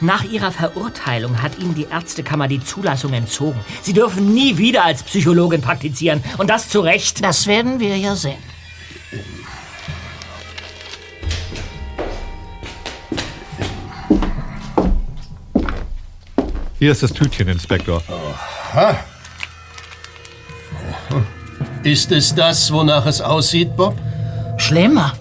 [0.00, 3.58] Nach ihrer Verurteilung hat Ihnen die Ärztekammer die Zulassung entzogen.
[3.82, 6.22] Sie dürfen nie wieder als Psychologin praktizieren.
[6.38, 7.22] Und das zu Recht.
[7.24, 8.38] Das werden wir ja sehen.
[16.78, 18.02] Hier ist das Tütchen, Inspektor.
[18.72, 18.96] Ha.
[21.82, 23.96] Ist es das, wonach es aussieht, Bob?
[24.58, 25.12] Schlimmer.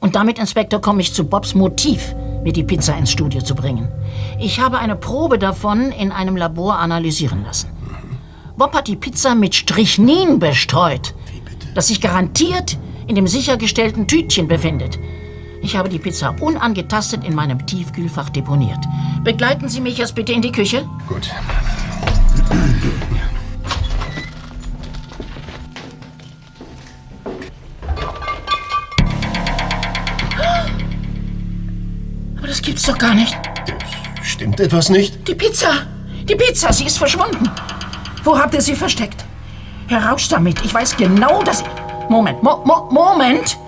[0.00, 3.88] Und damit, Inspektor, komme ich zu Bobs Motiv, mir die Pizza ins Studio zu bringen.
[4.38, 7.70] Ich habe eine Probe davon in einem Labor analysieren lassen.
[8.58, 11.14] Bob hat die Pizza mit Strychnin bestreut,
[11.74, 12.76] das sich garantiert
[13.06, 14.98] in dem sichergestellten Tütchen befindet.
[15.62, 18.78] Ich habe die Pizza unangetastet in meinem Tiefkühlfach deponiert.
[19.22, 20.88] Begleiten Sie mich jetzt bitte in die Küche.
[21.06, 21.30] Gut.
[32.38, 33.36] Aber das gibt's doch gar nicht.
[34.22, 35.28] Stimmt etwas nicht?
[35.28, 35.86] Die Pizza!
[36.24, 37.50] Die Pizza, sie ist verschwunden.
[38.24, 39.24] Wo habt ihr sie versteckt?
[39.88, 40.64] Heraus damit.
[40.64, 41.62] Ich weiß genau, dass...
[42.08, 43.58] Moment, Mo Mo Moment!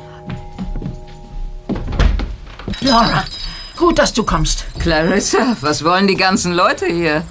[2.83, 3.25] Laura,
[3.77, 4.65] gut, dass du kommst.
[4.79, 7.25] Clarissa, was wollen die ganzen Leute hier?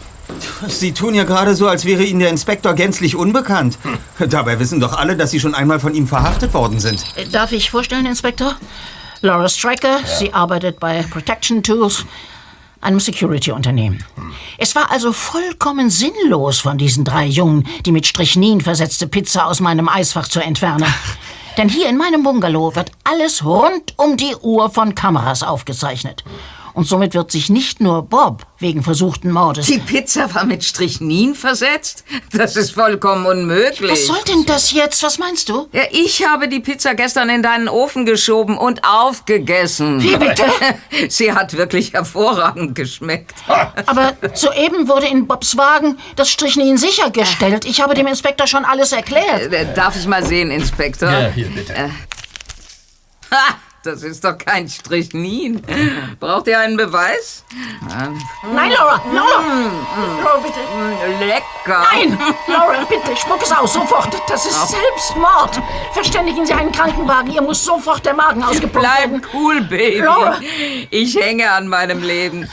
[0.67, 3.77] Sie tun ja gerade so, als wäre Ihnen der Inspektor gänzlich unbekannt.
[4.19, 7.03] Dabei wissen doch alle, dass Sie schon einmal von ihm verhaftet worden sind.
[7.17, 8.55] Äh, Darf ich vorstellen, Inspektor?
[9.21, 12.05] Laura Striker, sie arbeitet bei Protection Tools,
[12.79, 14.03] einem Security-Unternehmen.
[14.57, 19.59] Es war also vollkommen sinnlos von diesen drei Jungen, die mit Strychnin versetzte Pizza aus
[19.59, 20.85] meinem Eisfach zu entfernen.
[21.57, 26.23] Denn hier in meinem Bungalow wird alles rund um die Uhr von Kameras aufgezeichnet.
[26.73, 29.65] Und somit wird sich nicht nur Bob wegen versuchten Mordes.
[29.67, 32.03] Die Pizza war mit Strychnin versetzt?
[32.31, 33.91] Das ist vollkommen unmöglich.
[33.91, 35.03] Was soll denn das jetzt?
[35.03, 35.67] Was meinst du?
[35.71, 40.01] Ja, ich habe die Pizza gestern in deinen Ofen geschoben und aufgegessen.
[40.01, 40.45] Wie bitte?
[41.09, 43.35] Sie hat wirklich hervorragend geschmeckt.
[43.85, 47.65] Aber soeben wurde in Bobs Wagen das Strychnin sichergestellt.
[47.65, 49.51] Ich habe dem Inspektor schon alles erklärt.
[49.51, 51.09] Äh, Darf ich mal sehen, Inspektor?
[51.09, 51.73] Ja, hier bitte.
[51.73, 51.89] Äh.
[53.31, 53.55] Ha!
[53.83, 55.59] Das ist doch kein Strychnin.
[56.19, 57.43] Braucht ihr einen Beweis?
[58.53, 59.43] Nein, Laura, Laura!
[60.23, 60.59] Laura, bitte.
[61.25, 61.83] Lecker.
[61.91, 62.15] Nein!
[62.47, 64.15] Laura, bitte, spuck es aus, sofort.
[64.29, 65.59] Das ist Selbstmord.
[65.93, 67.31] Verständigen Sie einen Krankenwagen.
[67.31, 69.19] Ihr muss sofort der Magen ausgepumpt werden.
[69.21, 69.99] Bleib cool, Baby.
[70.01, 70.39] Laura!
[70.91, 72.47] Ich hänge an meinem Leben.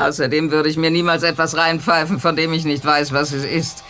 [0.00, 3.84] Außerdem würde ich mir niemals etwas reinpfeifen, von dem ich nicht weiß, was es ist.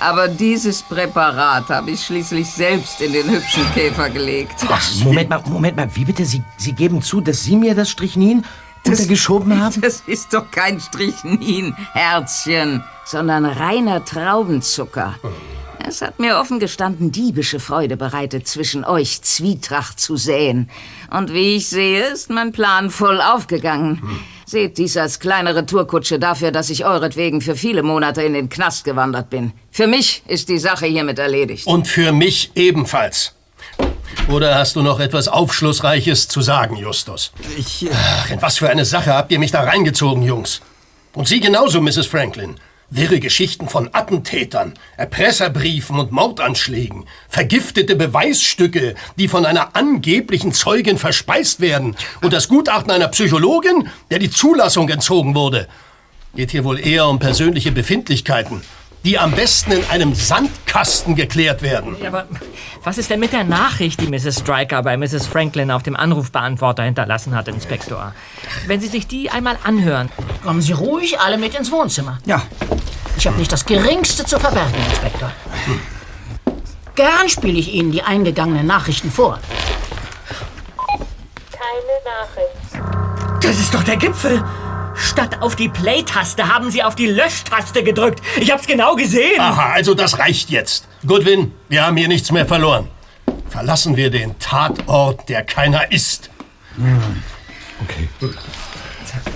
[0.00, 4.64] Aber dieses Präparat habe ich schließlich selbst in den hübschen Käfer gelegt.
[5.02, 5.90] Moment mal, Moment mal.
[5.92, 6.24] Wie bitte?
[6.24, 8.44] Sie, Sie geben zu, dass Sie mir das Strychnin
[8.86, 9.80] untergeschoben haben?
[9.82, 15.14] Das ist doch kein Strychnin, Herzchen, sondern reiner Traubenzucker.
[15.86, 20.68] Es hat mir offen gestanden diebische Freude bereitet, zwischen euch Zwietracht zu säen.
[21.10, 24.02] Und wie ich sehe, ist mein Plan voll aufgegangen.
[24.44, 28.84] Seht dies als kleine Retourkutsche dafür, dass ich euretwegen für viele Monate in den Knast
[28.84, 29.52] gewandert bin.
[29.70, 31.66] Für mich ist die Sache hiermit erledigt.
[31.66, 33.34] Und für mich ebenfalls.
[34.28, 37.32] Oder hast du noch etwas Aufschlussreiches zu sagen, Justus?
[37.56, 37.86] Ich.
[37.90, 40.60] Ach, in was für eine Sache habt ihr mich da reingezogen, Jungs?
[41.14, 42.06] Und Sie genauso, Mrs.
[42.06, 42.56] Franklin.
[42.90, 51.60] Wirre Geschichten von Attentätern, Erpresserbriefen und Mordanschlägen, vergiftete Beweisstücke, die von einer angeblichen Zeugin verspeist
[51.60, 55.68] werden und das Gutachten einer Psychologin, der die Zulassung entzogen wurde.
[56.34, 58.62] Geht hier wohl eher um persönliche Befindlichkeiten,
[59.04, 61.96] die am besten in einem Sandkasten geklärt werden.
[62.00, 62.26] Ja, aber
[62.82, 64.40] was ist denn mit der Nachricht, die Mrs.
[64.40, 65.26] Stryker bei Mrs.
[65.26, 68.14] Franklin auf dem Anrufbeantworter hinterlassen hat, Inspektor?
[68.66, 70.08] Wenn Sie sich die einmal anhören.
[70.42, 72.18] Kommen Sie ruhig alle mit ins Wohnzimmer.
[72.24, 72.42] Ja.
[73.16, 75.32] Ich habe nicht das Geringste zu verbergen, Inspektor.
[76.94, 79.40] Gern spiele ich Ihnen die eingegangenen Nachrichten vor.
[81.52, 83.44] Keine Nachricht.
[83.44, 84.42] Das ist doch der Gipfel.
[84.98, 88.20] Statt auf die Play-Taste haben Sie auf die Löschtaste gedrückt.
[88.40, 89.40] Ich hab's genau gesehen.
[89.40, 90.88] Aha, also das reicht jetzt.
[91.06, 92.88] Goodwin, wir haben hier nichts mehr verloren.
[93.48, 96.30] Verlassen wir den Tatort, der keiner ist.
[97.82, 98.08] Okay.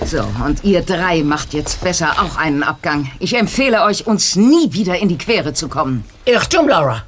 [0.05, 3.09] So, und ihr drei macht jetzt besser auch einen Abgang.
[3.19, 6.03] Ich empfehle euch, uns nie wieder in die Quere zu kommen.
[6.25, 7.03] Irrtum, Laura.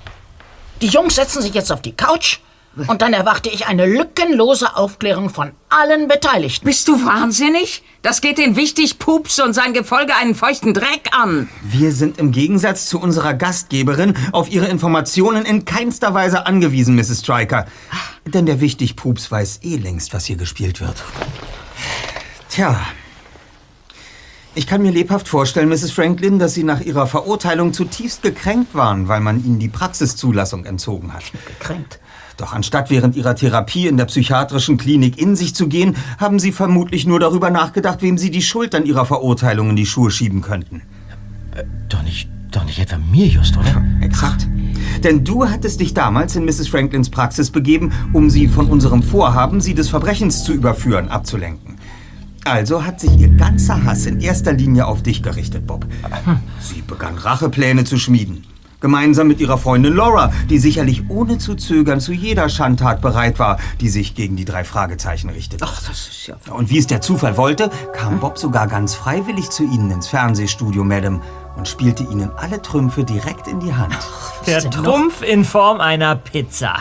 [0.81, 2.39] Die Jungs setzen sich jetzt auf die Couch
[2.87, 6.65] und dann erwarte ich eine lückenlose Aufklärung von allen Beteiligten.
[6.65, 7.83] Bist du wahnsinnig?
[8.01, 11.49] Das geht den wichtig Pups und sein Gefolge einen feuchten Dreck an.
[11.63, 17.21] Wir sind im Gegensatz zu unserer Gastgeberin auf Ihre Informationen in keinster Weise angewiesen, Mrs.
[17.21, 17.65] Stryker.
[18.25, 21.03] Denn der wichtig Pups weiß eh längst, was hier gespielt wird.
[22.49, 22.79] Tja.
[24.57, 25.91] Ich kann mir lebhaft vorstellen, Mrs.
[25.91, 31.13] Franklin, dass Sie nach Ihrer Verurteilung zutiefst gekränkt waren, weil man Ihnen die Praxiszulassung entzogen
[31.13, 31.23] hat.
[31.45, 31.99] Gekränkt?
[32.37, 36.53] Doch anstatt während Ihrer Therapie in der psychiatrischen Klinik in sich zu gehen, haben Sie
[36.53, 40.41] vermutlich nur darüber nachgedacht, wem Sie die Schuld an Ihrer Verurteilung in die Schuhe schieben
[40.41, 40.83] könnten.
[41.89, 43.83] Doch nicht, doch nicht etwa mir, Just, oder?
[43.99, 44.47] Exakt.
[45.03, 46.69] Denn du hattest dich damals in Mrs.
[46.69, 51.74] Franklins Praxis begeben, um sie von unserem Vorhaben, sie des Verbrechens zu überführen, abzulenken.
[52.45, 55.87] Also hat sich ihr ganzer Hass in erster Linie auf dich gerichtet, Bob.
[56.59, 58.45] Sie begann Rachepläne zu schmieden.
[58.81, 63.57] Gemeinsam mit ihrer Freundin Laura, die sicherlich ohne zu zögern zu jeder Schandtat bereit war,
[63.81, 65.65] die sich gegen die drei Fragezeichen richtete.
[65.67, 66.35] Ach, das ist ja...
[66.53, 70.83] Und wie es der Zufall wollte, kam Bob sogar ganz freiwillig zu ihnen ins Fernsehstudio,
[70.83, 71.21] Madame,
[71.55, 73.97] und spielte ihnen alle Trümpfe direkt in die Hand.
[74.45, 76.75] Der Trumpf in Form einer Pizza.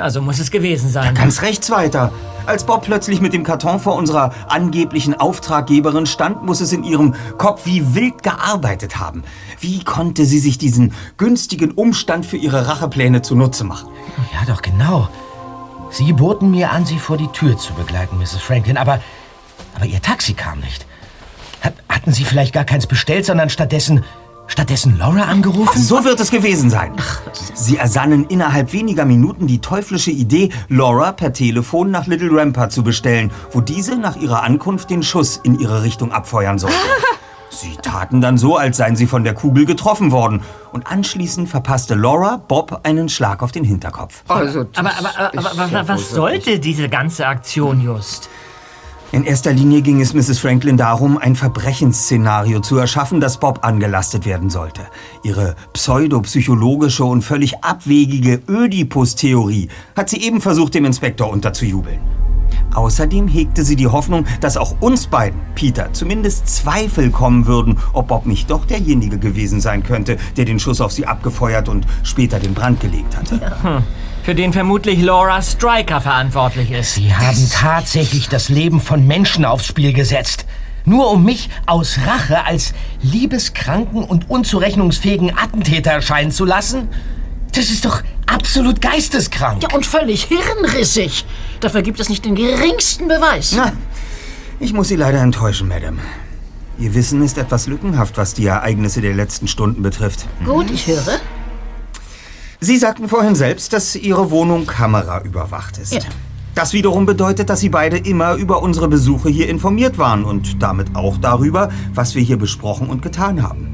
[0.00, 1.14] Also muss es gewesen sein.
[1.14, 2.12] Ganz rechts weiter.
[2.46, 7.14] Als Bob plötzlich mit dem Karton vor unserer angeblichen Auftraggeberin stand, muss es in ihrem
[7.38, 9.22] Kopf wie wild gearbeitet haben.
[9.60, 13.88] Wie konnte sie sich diesen günstigen Umstand für ihre Rachepläne zunutze machen?
[14.32, 15.08] Ja, doch genau.
[15.90, 18.40] Sie boten mir an, Sie vor die Tür zu begleiten, Mrs.
[18.40, 19.00] Franklin, aber,
[19.74, 20.86] aber Ihr Taxi kam nicht.
[21.60, 24.04] Hat, hatten Sie vielleicht gar keins bestellt, sondern stattdessen,
[24.50, 25.80] stattdessen Laura angerufen?
[25.80, 26.92] So wird es gewesen sein.
[27.54, 32.82] Sie ersannen innerhalb weniger Minuten die teuflische Idee, Laura per Telefon nach Little Rampart zu
[32.82, 36.76] bestellen, wo diese nach ihrer Ankunft den Schuss in ihre Richtung abfeuern sollte.
[37.52, 40.42] Sie taten dann so, als seien sie von der Kugel getroffen worden.
[40.72, 44.22] Und anschließend verpasste Laura Bob einen Schlag auf den Hinterkopf.
[44.28, 48.30] Also, Aber, aber, aber, aber, aber was sollte diese ganze Aktion just?
[49.12, 50.38] In erster Linie ging es Mrs.
[50.38, 54.82] Franklin darum, ein Verbrechensszenario zu erschaffen, das Bob angelastet werden sollte.
[55.24, 61.98] Ihre pseudopsychologische und völlig abwegige Ödipus-Theorie hat sie eben versucht, dem Inspektor unterzujubeln.
[62.72, 68.08] Außerdem hegte sie die Hoffnung, dass auch uns beiden, Peter, zumindest Zweifel kommen würden, ob
[68.08, 72.38] Bob nicht doch derjenige gewesen sein könnte, der den Schuss auf sie abgefeuert und später
[72.38, 73.40] den Brand gelegt hatte.
[73.62, 73.82] Hm.
[74.22, 76.94] Für den vermutlich Laura Stryker verantwortlich ist.
[76.94, 80.44] Sie haben tatsächlich das Leben von Menschen aufs Spiel gesetzt.
[80.84, 86.88] Nur um mich aus Rache als liebeskranken und unzurechnungsfähigen Attentäter erscheinen zu lassen?
[87.52, 89.62] Das ist doch absolut geisteskrank.
[89.62, 91.24] Ja, und völlig hirnrissig.
[91.60, 93.52] Dafür gibt es nicht den geringsten Beweis.
[93.56, 93.72] Na,
[94.60, 95.98] ich muss Sie leider enttäuschen, Madame.
[96.78, 100.26] Ihr Wissen ist etwas lückenhaft, was die Ereignisse der letzten Stunden betrifft.
[100.44, 101.20] Gut, ich höre.
[102.62, 105.94] Sie sagten vorhin selbst, dass Ihre Wohnung kameraüberwacht ist.
[105.94, 106.00] Ja.
[106.54, 110.94] Das wiederum bedeutet, dass Sie beide immer über unsere Besuche hier informiert waren und damit
[110.94, 113.68] auch darüber, was wir hier besprochen und getan haben.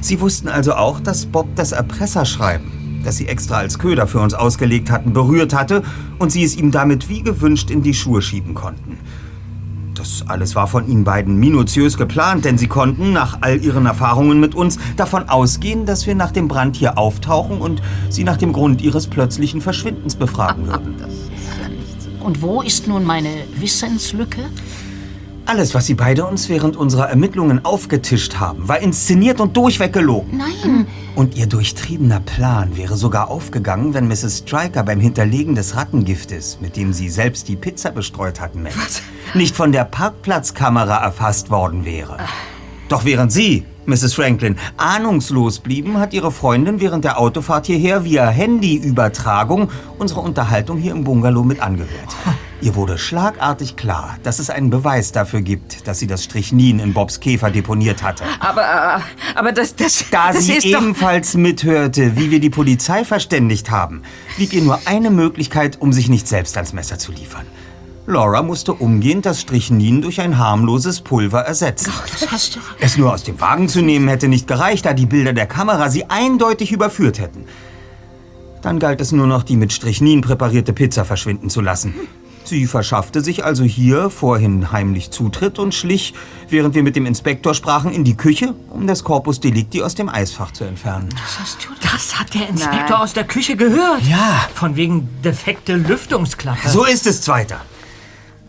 [0.00, 4.32] Sie wussten also auch, dass Bob das Erpresserschreiben, das Sie extra als Köder für uns
[4.32, 5.82] ausgelegt hatten, berührt hatte
[6.18, 8.98] und Sie es ihm damit wie gewünscht in die Schuhe schieben konnten.
[10.06, 14.38] Das alles war von Ihnen beiden minutiös geplant, denn Sie konnten, nach all Ihren Erfahrungen
[14.38, 18.52] mit uns, davon ausgehen, dass wir nach dem Brand hier auftauchen und Sie nach dem
[18.52, 20.94] Grund Ihres plötzlichen Verschwindens befragen würden.
[22.20, 24.40] Und wo ist nun meine Wissenslücke?
[25.44, 30.36] Alles, was Sie beide uns während unserer Ermittlungen aufgetischt haben, war inszeniert und durchweg gelogen.
[30.36, 30.88] Nein.
[31.16, 34.40] Und Ihr durchtriebener Plan wäre sogar aufgegangen, wenn Mrs.
[34.40, 38.74] Stryker beim Hinterlegen des Rattengiftes, mit dem Sie selbst die Pizza bestreut hatten, Mac,
[39.32, 42.18] nicht von der Parkplatzkamera erfasst worden wäre.
[42.90, 44.12] Doch während Sie, Mrs.
[44.12, 50.92] Franklin, ahnungslos blieben, hat Ihre Freundin während der Autofahrt hierher via Handyübertragung unsere Unterhaltung hier
[50.92, 52.14] im Bungalow mit angehört.
[52.62, 56.94] Ihr wurde schlagartig klar, dass es einen Beweis dafür gibt, dass sie das Strychnin in
[56.94, 58.24] Bobs Käfer deponiert hatte.
[58.40, 59.00] Aber, äh,
[59.34, 64.02] aber das, das, Da das sie ebenfalls mithörte, wie wir die Polizei verständigt haben,
[64.36, 67.46] blieb ihr nur eine Möglichkeit, um sich nicht selbst ans Messer zu liefern.
[68.06, 71.92] Laura musste umgehend das Strychnin durch ein harmloses Pulver ersetzen.
[72.12, 72.60] Das hast du...
[72.80, 75.90] Es nur aus dem Wagen zu nehmen hätte nicht gereicht, da die Bilder der Kamera
[75.90, 77.44] sie eindeutig überführt hätten.
[78.62, 81.94] Dann galt es nur noch, die mit Strychnin präparierte Pizza verschwinden zu lassen.
[82.46, 86.14] Sie verschaffte sich also hier vorhin heimlich Zutritt und schlich,
[86.48, 90.08] während wir mit dem Inspektor sprachen, in die Küche, um das Corpus Delicti aus dem
[90.08, 91.08] Eisfach zu entfernen.
[91.14, 93.02] Was hast du Das hat der Inspektor Nein.
[93.02, 94.02] aus der Küche gehört.
[94.08, 94.48] Ja.
[94.54, 96.68] Von wegen defekte Lüftungsklappe.
[96.68, 97.60] So ist es, Zweiter.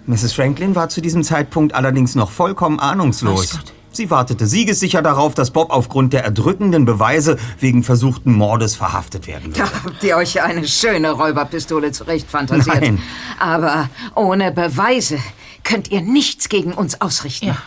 [0.05, 0.33] Mrs.
[0.33, 3.59] Franklin war zu diesem Zeitpunkt allerdings noch vollkommen ahnungslos.
[3.97, 9.55] Sie wartete siegessicher darauf, dass Bob aufgrund der erdrückenden Beweise wegen versuchten Mordes verhaftet werden
[9.55, 9.71] würde.
[9.71, 12.79] Da habt ihr euch eine schöne Räuberpistole zurechtfantasiert.
[12.79, 13.01] Nein.
[13.39, 15.17] Aber ohne Beweise
[15.63, 17.57] könnt ihr nichts gegen uns ausrichten.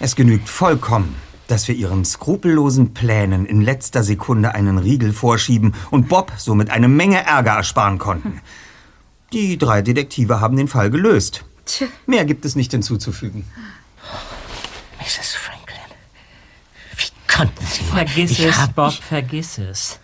[0.00, 1.16] Es genügt vollkommen,
[1.48, 6.88] dass wir ihren skrupellosen Plänen in letzter Sekunde einen Riegel vorschieben und Bob somit eine
[6.88, 8.40] Menge Ärger ersparen konnten.
[9.34, 11.44] Die drei Detektive haben den Fall gelöst.
[12.06, 13.44] Mehr gibt es nicht hinzuzufügen.
[14.98, 15.36] Mrs.
[15.36, 15.53] Wie
[17.36, 17.94] konnten Sie nur...
[17.94, 19.98] Vergiss Ich es, Bob, vergiss es.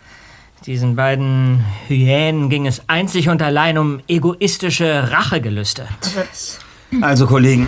[0.66, 5.89] Diesen beiden Hyänen ging es einzig und allein um egoistische Rachegelüste.
[7.01, 7.66] Also, Kollegen,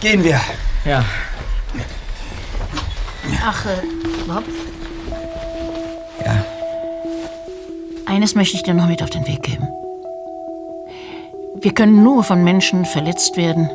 [0.00, 0.40] gehen wir.
[0.84, 1.04] Ja.
[3.44, 3.82] Ach, äh,
[4.28, 4.44] Bob?
[6.24, 6.44] Ja.
[8.06, 9.66] Eines möchte ich dir noch mit auf den Weg geben.
[11.60, 13.70] Wir können nur von Menschen verletzt werden,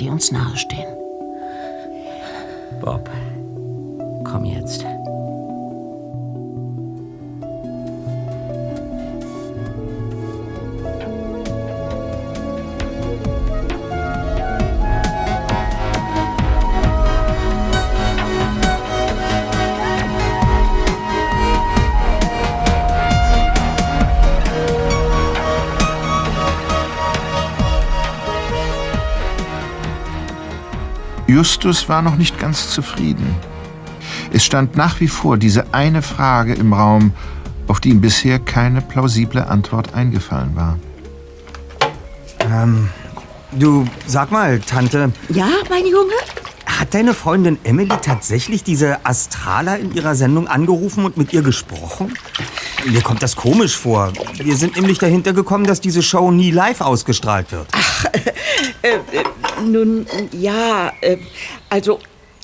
[0.00, 0.97] die uns nahestehen.
[2.80, 3.08] Bob,
[4.24, 4.84] komm jetzt.
[31.38, 33.36] Justus war noch nicht ganz zufrieden.
[34.32, 37.12] Es stand nach wie vor diese eine Frage im Raum,
[37.68, 40.80] auf die ihm bisher keine plausible Antwort eingefallen war.
[42.40, 42.88] Ähm,
[43.52, 46.10] du, sag mal, Tante, Ja, mein Junge?
[46.78, 52.14] Hat deine Freundin Emily tatsächlich diese Astrala in ihrer Sendung angerufen und mit ihr gesprochen?
[52.86, 54.12] Mir kommt das komisch vor.
[54.34, 57.68] Wir sind nämlich dahinter gekommen, dass diese Show nie live ausgestrahlt wird.
[58.82, 59.24] Äh, äh,
[59.64, 61.16] nun, ja, äh,
[61.68, 61.98] also,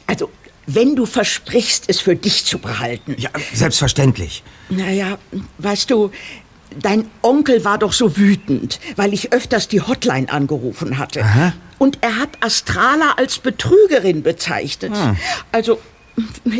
[0.06, 0.31] also,
[0.66, 3.15] wenn du versprichst, es für dich zu behalten.
[3.19, 4.43] Ja, selbstverständlich.
[4.69, 5.19] Naja,
[5.59, 6.11] weißt du,
[6.81, 11.23] dein Onkel war doch so wütend, weil ich öfters die Hotline angerufen hatte.
[11.23, 11.52] Aha.
[11.78, 14.92] Und er hat Astrala als Betrügerin bezeichnet.
[14.96, 15.16] Hm.
[15.52, 15.78] Also,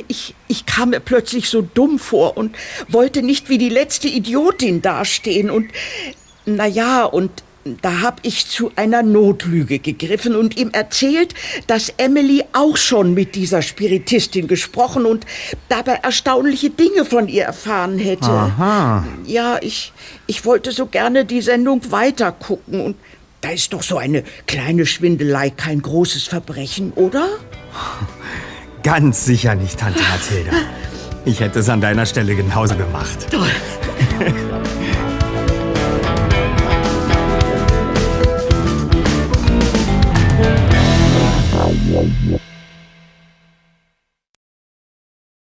[0.09, 2.57] ich, ich kam mir plötzlich so dumm vor und
[2.89, 5.51] wollte nicht wie die letzte Idiotin dastehen.
[5.51, 5.71] Und,
[6.45, 7.31] naja, und
[7.81, 11.35] da hab ich zu einer Notlüge gegriffen und ihm erzählt,
[11.67, 15.25] dass Emily auch schon mit dieser Spiritistin gesprochen und
[15.69, 18.29] dabei erstaunliche Dinge von ihr erfahren hätte.
[18.29, 19.07] Aha.
[19.25, 19.93] Ja, ich,
[20.27, 22.97] ich wollte so gerne die Sendung weitergucken und
[23.45, 27.29] da ist doch so eine kleine Schwindelei kein großes Verbrechen, oder?
[28.83, 30.53] Ganz sicher nicht, Tante Mathilda.
[31.27, 33.27] Ich hätte es an deiner Stelle genauso gemacht.